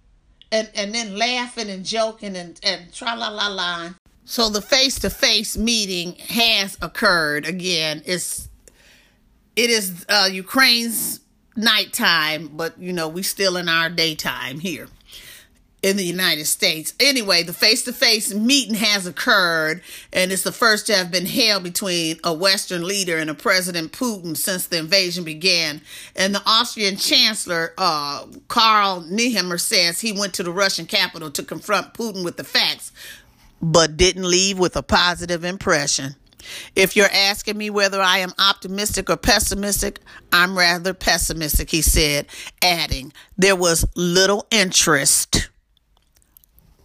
and 0.51 0.71
and 0.75 0.95
then 0.95 1.17
laughing 1.17 1.71
and 1.71 1.85
joking 1.85 2.37
and 2.37 2.59
and 2.63 2.93
tra 2.93 3.15
la 3.17 3.29
la 3.29 3.49
la 3.49 3.91
so 4.29 4.51
the 4.51 4.61
face-to-face 4.61 5.57
meeting 5.57 6.15
has 6.29 6.77
occurred 6.83 7.47
again. 7.47 8.03
It's 8.05 8.51
it 9.57 9.71
is 9.71 10.05
uh, 10.07 10.29
Ukraine's 10.31 11.21
nighttime, 11.57 12.49
but 12.49 12.79
you 12.79 12.93
know 12.93 13.09
we 13.09 13.23
still 13.23 13.57
in 13.57 13.71
our 13.71 13.89
daytime 13.89 14.61
here. 14.61 14.89
In 15.83 15.97
the 15.97 16.05
United 16.05 16.47
States. 16.47 16.95
Anyway, 16.99 17.43
the 17.43 17.53
face 17.53 17.85
to 17.85 17.93
face 17.93 18.35
meeting 18.35 18.75
has 18.75 19.07
occurred, 19.07 19.83
and 20.13 20.33
it's 20.33 20.43
the 20.43 20.53
first 20.53 20.87
to 20.87 20.95
have 20.95 21.11
been 21.11 21.27
held 21.27 21.63
between 21.63 22.19
a 22.25 22.35
Western 22.35 22.83
leader 22.83 23.17
and 23.17 23.31
a 23.31 23.35
President 23.35 23.93
Putin 23.93 24.37
since 24.37 24.67
the 24.67 24.79
invasion 24.79 25.25
began. 25.25 25.81
And 26.17 26.35
the 26.35 26.43
Austrian 26.45 26.97
Chancellor, 26.97 27.75
uh, 27.79 28.27
Karl 28.49 29.03
Nehammer, 29.03 29.61
says 29.61 30.01
he 30.01 30.13
went 30.13 30.35
to 30.35 30.43
the 30.43 30.53
Russian 30.53 30.87
capital 30.87 31.31
to 31.31 31.43
confront 31.43 31.95
Putin 31.95 32.25
with 32.25 32.37
the 32.37 32.45
facts, 32.45 32.93
but 33.63 33.97
didn't 33.97 34.29
leave 34.29 34.59
with 34.59 34.77
a 34.77 34.83
positive 34.83 35.45
impression. 35.45 36.17
If 36.75 36.97
you're 36.97 37.11
asking 37.13 37.59
me 37.59 37.69
whether 37.69 38.01
I 38.01 38.19
am 38.19 38.33
optimistic 38.39 39.11
or 39.11 39.17
pessimistic, 39.17 40.01
I'm 40.33 40.57
rather 40.57 40.95
pessimistic, 40.95 41.71
he 41.71 41.83
said, 41.83 42.27
adding, 42.63 43.13
there 43.37 43.57
was 43.57 43.85
little 43.95 44.47
interest 44.51 45.51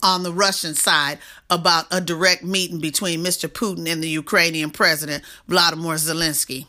on 0.03 0.23
the 0.23 0.33
Russian 0.33 0.75
side 0.75 1.17
about 1.49 1.85
a 1.89 2.01
direct 2.01 2.43
meeting 2.43 2.79
between 2.79 3.23
Mr. 3.23 3.49
Putin 3.49 3.91
and 3.91 4.03
the 4.03 4.09
Ukrainian 4.09 4.69
president, 4.69 5.23
Vladimir 5.47 5.95
Zelensky. 5.95 6.67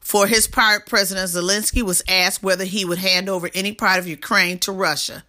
For 0.00 0.26
his 0.26 0.48
part, 0.48 0.86
President 0.86 1.28
Zelensky 1.28 1.82
was 1.82 2.02
asked 2.08 2.42
whether 2.42 2.64
he 2.64 2.84
would 2.84 2.98
hand 2.98 3.28
over 3.28 3.50
any 3.54 3.72
part 3.72 3.98
of 3.98 4.06
Ukraine 4.08 4.58
to 4.60 4.72
Russia. 4.72 5.24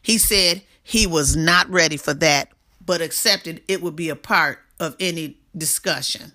He 0.00 0.18
said 0.18 0.62
he 0.82 1.06
was 1.06 1.36
not 1.36 1.68
ready 1.68 1.96
for 1.96 2.14
that, 2.14 2.48
but 2.84 3.00
accepted 3.00 3.62
it 3.68 3.82
would 3.82 3.96
be 3.96 4.08
a 4.08 4.16
part 4.16 4.60
of 4.78 4.96
any 4.98 5.36
discussion. 5.56 6.32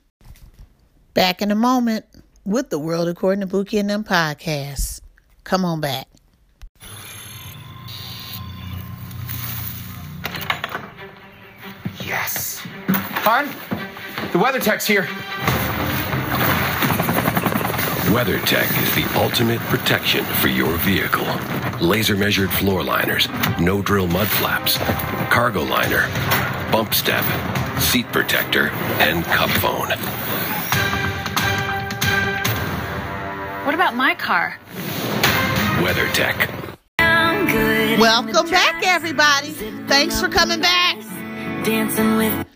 Back 1.13 1.41
in 1.41 1.51
a 1.51 1.55
moment 1.55 2.05
with 2.43 2.69
the 2.69 2.77
World 2.77 3.07
According 3.07 3.47
to 3.47 3.47
Buki 3.47 3.79
and 3.79 3.89
them 3.89 4.03
podcast. 4.03 4.99
Come 5.43 5.65
on 5.65 5.81
back. 5.81 6.07
Yes. 12.15 12.61
Hon, 13.27 13.49
the 14.31 14.39
weather 14.39 14.61
tech's 14.61 14.87
here. 14.87 15.03
WeatherTech 18.15 18.71
is 18.81 18.95
the 18.95 19.19
ultimate 19.19 19.59
protection 19.67 20.23
for 20.35 20.47
your 20.47 20.77
vehicle. 20.77 21.27
Laser 21.85 22.15
measured 22.15 22.49
floor 22.51 22.85
liners, 22.85 23.27
no 23.59 23.81
drill 23.81 24.07
mud 24.07 24.29
flaps, 24.29 24.77
cargo 25.29 25.61
liner, 25.63 26.07
bump 26.71 26.93
step, 26.93 27.25
seat 27.81 28.05
protector, 28.13 28.69
and 29.01 29.25
CupFone. 29.25 29.89
What 33.65 33.75
about 33.75 33.93
my 33.93 34.15
car? 34.15 34.57
WeatherTech. 35.83 36.63
Welcome 37.99 38.49
back, 38.49 38.81
everybody. 38.85 39.51
Thanks 39.89 40.21
for 40.21 40.29
coming 40.29 40.61
back. 40.61 40.97
Dancing 41.65 42.17
with 42.17 42.47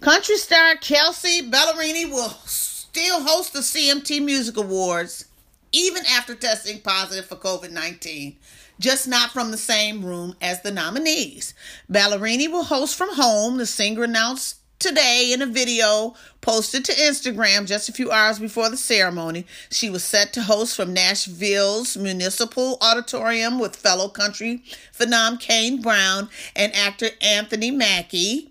Country 0.00 0.36
star 0.36 0.74
Kelsea 0.74 1.48
Ballerini 1.48 2.10
will 2.10 2.30
still 2.44 3.22
host 3.22 3.52
the 3.52 3.60
CMT 3.60 4.20
Music 4.24 4.56
Awards 4.56 5.26
even 5.70 6.02
after 6.06 6.34
testing 6.34 6.80
positive 6.80 7.26
for 7.26 7.36
COVID 7.36 7.70
19, 7.70 8.36
just 8.80 9.06
not 9.06 9.30
from 9.30 9.52
the 9.52 9.56
same 9.56 10.04
room 10.04 10.34
as 10.42 10.60
the 10.62 10.72
nominees. 10.72 11.54
Ballerini 11.88 12.50
will 12.50 12.64
host 12.64 12.96
from 12.96 13.14
home, 13.14 13.58
the 13.58 13.66
singer 13.66 14.02
announced 14.02 14.56
today 14.80 15.30
in 15.32 15.42
a 15.42 15.46
video 15.46 16.14
posted 16.40 16.84
to 16.86 16.92
Instagram 16.92 17.66
just 17.66 17.88
a 17.88 17.92
few 17.92 18.10
hours 18.10 18.38
before 18.38 18.70
the 18.70 18.76
ceremony. 18.76 19.46
She 19.70 19.90
was 19.90 20.02
set 20.02 20.32
to 20.32 20.42
host 20.42 20.74
from 20.74 20.94
Nashville's 20.94 21.96
Municipal 21.96 22.78
Auditorium 22.80 23.58
with 23.58 23.76
fellow 23.76 24.08
country 24.08 24.62
phenom 24.98 25.38
Kane 25.38 25.82
Brown 25.82 26.28
and 26.56 26.74
actor 26.74 27.10
Anthony 27.20 27.70
Mackie. 27.70 28.50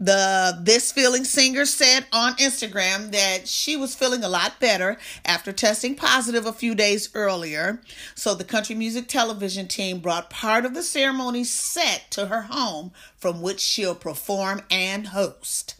The 0.00 0.58
This 0.60 0.90
Feeling 0.90 1.22
singer 1.22 1.64
said 1.64 2.06
on 2.12 2.34
Instagram 2.34 3.12
that 3.12 3.46
she 3.46 3.76
was 3.76 3.94
feeling 3.94 4.24
a 4.24 4.28
lot 4.28 4.58
better 4.58 4.98
after 5.24 5.52
testing 5.52 5.94
positive 5.94 6.46
a 6.46 6.52
few 6.52 6.74
days 6.74 7.10
earlier. 7.14 7.80
So 8.16 8.34
the 8.34 8.42
country 8.42 8.74
music 8.74 9.06
television 9.06 9.68
team 9.68 10.00
brought 10.00 10.30
part 10.30 10.64
of 10.64 10.74
the 10.74 10.82
ceremony 10.82 11.44
set 11.44 12.10
to 12.10 12.26
her 12.26 12.42
home 12.42 12.90
from 13.16 13.40
which 13.40 13.60
she'll 13.60 13.94
perform 13.94 14.62
and 14.68 15.08
host. 15.08 15.76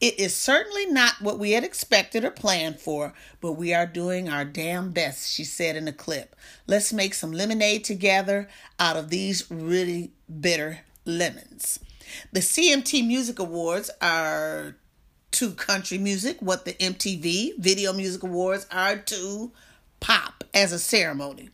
It 0.00 0.18
is 0.18 0.34
certainly 0.34 0.86
not 0.86 1.22
what 1.22 1.38
we 1.38 1.52
had 1.52 1.62
expected 1.62 2.24
or 2.24 2.32
planned 2.32 2.80
for, 2.80 3.14
but 3.40 3.52
we 3.52 3.72
are 3.72 3.86
doing 3.86 4.28
our 4.28 4.44
damn 4.44 4.90
best, 4.90 5.32
she 5.32 5.44
said 5.44 5.76
in 5.76 5.86
a 5.86 5.92
clip. 5.92 6.34
Let's 6.66 6.92
make 6.92 7.14
some 7.14 7.32
lemonade 7.32 7.84
together 7.84 8.48
out 8.80 8.96
of 8.96 9.08
these 9.08 9.48
really 9.50 10.10
bitter 10.40 10.80
lemons. 11.06 11.78
The 12.32 12.40
CMT 12.40 13.06
Music 13.06 13.38
Awards 13.38 13.90
are 14.00 14.76
to 15.32 15.50
country 15.52 15.98
music 15.98 16.38
what 16.40 16.64
the 16.64 16.72
MTV 16.74 17.58
Video 17.58 17.92
Music 17.92 18.22
Awards 18.22 18.66
are 18.70 18.96
to 18.96 19.52
pop 20.00 20.44
as 20.54 20.72
a 20.72 20.78
ceremony. 20.78 21.50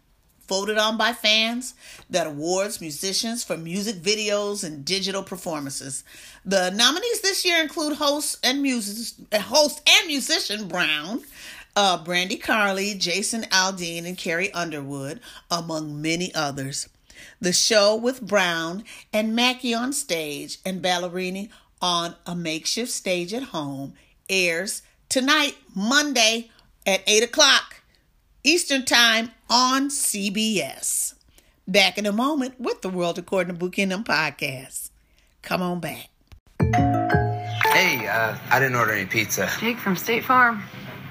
Voted 0.49 0.77
on 0.77 0.97
by 0.99 1.13
fans 1.13 1.75
that 2.11 2.27
awards 2.27 2.81
musicians 2.81 3.43
for 3.43 3.57
music 3.57 3.97
videos 3.97 4.65
and 4.65 4.85
digital 4.85 5.23
performances. 5.23 6.05
The 6.45 6.71
nominees 6.71 7.23
this 7.23 7.45
year 7.45 7.63
include 7.63 7.97
host 7.97 8.39
and 8.45 8.61
music, 8.61 9.33
host 9.35 9.81
and 9.89 10.07
musician 10.07 10.69
Brown, 10.69 11.23
uh, 11.75 12.05
Brandi 12.05 12.41
Carly, 12.41 12.95
Jason 12.95 13.43
Aldean, 13.45 14.07
and 14.07 14.19
Carrie 14.19 14.53
Underwood, 14.53 15.21
among 15.51 16.03
many 16.03 16.35
others. 16.35 16.89
The 17.41 17.53
show 17.53 17.95
with 17.97 18.21
Brown 18.21 18.85
and 19.13 19.35
Mackie 19.35 19.75
on 19.75 19.93
stage 19.93 20.59
and 20.65 20.83
Ballerini 20.83 21.49
on 21.81 22.15
a 22.27 22.35
makeshift 22.35 22.91
stage 22.91 23.35
at 23.35 23.45
home 23.45 23.95
airs 24.29 24.83
tonight, 25.09 25.57
Monday 25.75 26.51
at 26.87 27.03
8 27.07 27.25
o'clock 27.25 27.83
Eastern 28.45 28.85
Time 28.85 29.31
on 29.49 29.89
CBS. 29.89 31.15
Back 31.69 31.97
in 31.97 32.07
a 32.07 32.13
moment 32.13 32.59
with 32.59 32.83
the 32.83 32.89
World 32.89 33.19
According 33.19 33.57
to 33.57 33.65
Buki 33.65 33.83
and 33.83 34.05
podcast. 34.05 34.91
Come 35.43 35.63
on 35.63 35.81
back. 35.81 36.09
Hey, 36.61 38.07
uh, 38.07 38.37
I 38.51 38.59
didn't 38.59 38.77
order 38.77 38.93
any 38.93 39.07
pizza. 39.07 39.49
Jake 39.61 39.79
from 39.79 39.97
State 39.97 40.25
Farm. 40.25 40.63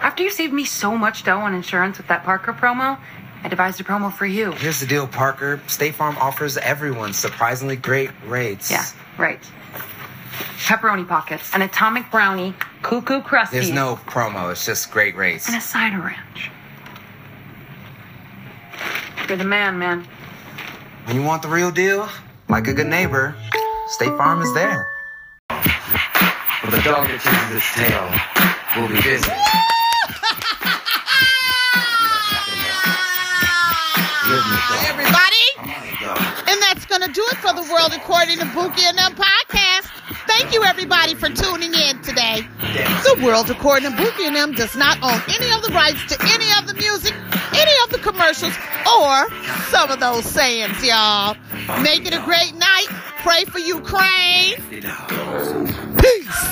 After 0.01 0.23
you 0.23 0.29
saved 0.29 0.51
me 0.51 0.65
so 0.65 0.97
much 0.97 1.23
dough 1.23 1.39
on 1.39 1.53
insurance 1.53 1.97
with 1.97 2.07
that 2.07 2.23
Parker 2.23 2.53
promo, 2.53 2.99
I 3.43 3.47
devised 3.49 3.79
a 3.81 3.83
promo 3.83 4.13
for 4.13 4.25
you. 4.25 4.51
Here's 4.51 4.79
the 4.79 4.85
deal, 4.85 5.07
Parker. 5.07 5.59
State 5.67 5.95
Farm 5.95 6.15
offers 6.19 6.57
everyone 6.57 7.13
surprisingly 7.13 7.75
great 7.75 8.11
rates. 8.25 8.69
Yeah, 8.69 8.85
right. 9.17 9.39
Pepperoni 10.65 11.07
pockets, 11.07 11.53
an 11.53 11.61
atomic 11.63 12.09
brownie, 12.11 12.53
cuckoo 12.83 13.21
crusty, 13.21 13.57
There's 13.57 13.71
no 13.71 13.95
promo, 14.05 14.51
it's 14.51 14.65
just 14.65 14.91
great 14.91 15.15
rates. 15.15 15.47
and 15.47 15.57
a 15.57 15.61
cider 15.61 15.99
ranch. 15.99 16.51
You're 19.27 19.37
the 19.37 19.43
man, 19.43 19.79
man. 19.79 20.07
When 21.05 21.15
you 21.15 21.23
want 21.23 21.41
the 21.41 21.47
real 21.47 21.71
deal, 21.71 22.07
like 22.47 22.67
a 22.67 22.73
good 22.73 22.87
neighbor, 22.87 23.35
State 23.87 24.15
Farm 24.17 24.41
is 24.41 24.53
there. 24.53 24.87
For 25.49 26.69
the 26.71 26.81
dog 26.83 27.07
that 27.07 27.19
chases 27.19 27.57
its 27.57 27.73
tail 27.75 28.81
will 28.81 28.87
be 28.87 29.01
busy. 29.01 29.31
Everybody, 34.87 35.45
and 36.47 36.61
that's 36.61 36.85
going 36.85 37.01
to 37.01 37.11
do 37.11 37.23
it 37.31 37.37
for 37.37 37.53
the 37.53 37.63
World 37.71 37.93
According 37.93 38.37
to 38.39 38.45
Buki 38.45 38.83
and 38.83 38.97
them 38.97 39.13
podcast. 39.15 39.89
Thank 40.27 40.53
you, 40.53 40.63
everybody, 40.63 41.13
for 41.15 41.29
tuning 41.29 41.73
in 41.73 42.01
today. 42.01 42.47
The 43.03 43.21
World 43.23 43.49
According 43.49 43.91
to 43.91 43.97
Buki 43.97 44.27
and 44.27 44.35
them 44.35 44.53
does 44.53 44.75
not 44.75 44.97
own 45.03 45.21
any 45.27 45.51
of 45.51 45.61
the 45.63 45.71
rights 45.73 46.05
to 46.07 46.17
any 46.21 46.47
of 46.57 46.67
the 46.67 46.73
music, 46.75 47.13
any 47.53 47.71
of 47.83 47.89
the 47.91 47.99
commercials, 47.99 48.53
or 48.87 49.29
some 49.69 49.91
of 49.91 49.99
those 49.99 50.25
sayings, 50.25 50.83
y'all. 50.83 51.35
Make 51.81 52.05
it 52.05 52.13
a 52.13 52.21
great 52.23 52.55
night. 52.55 52.87
Pray 53.23 53.45
for 53.45 53.59
Ukraine. 53.59 54.55
Peace. 56.01 56.47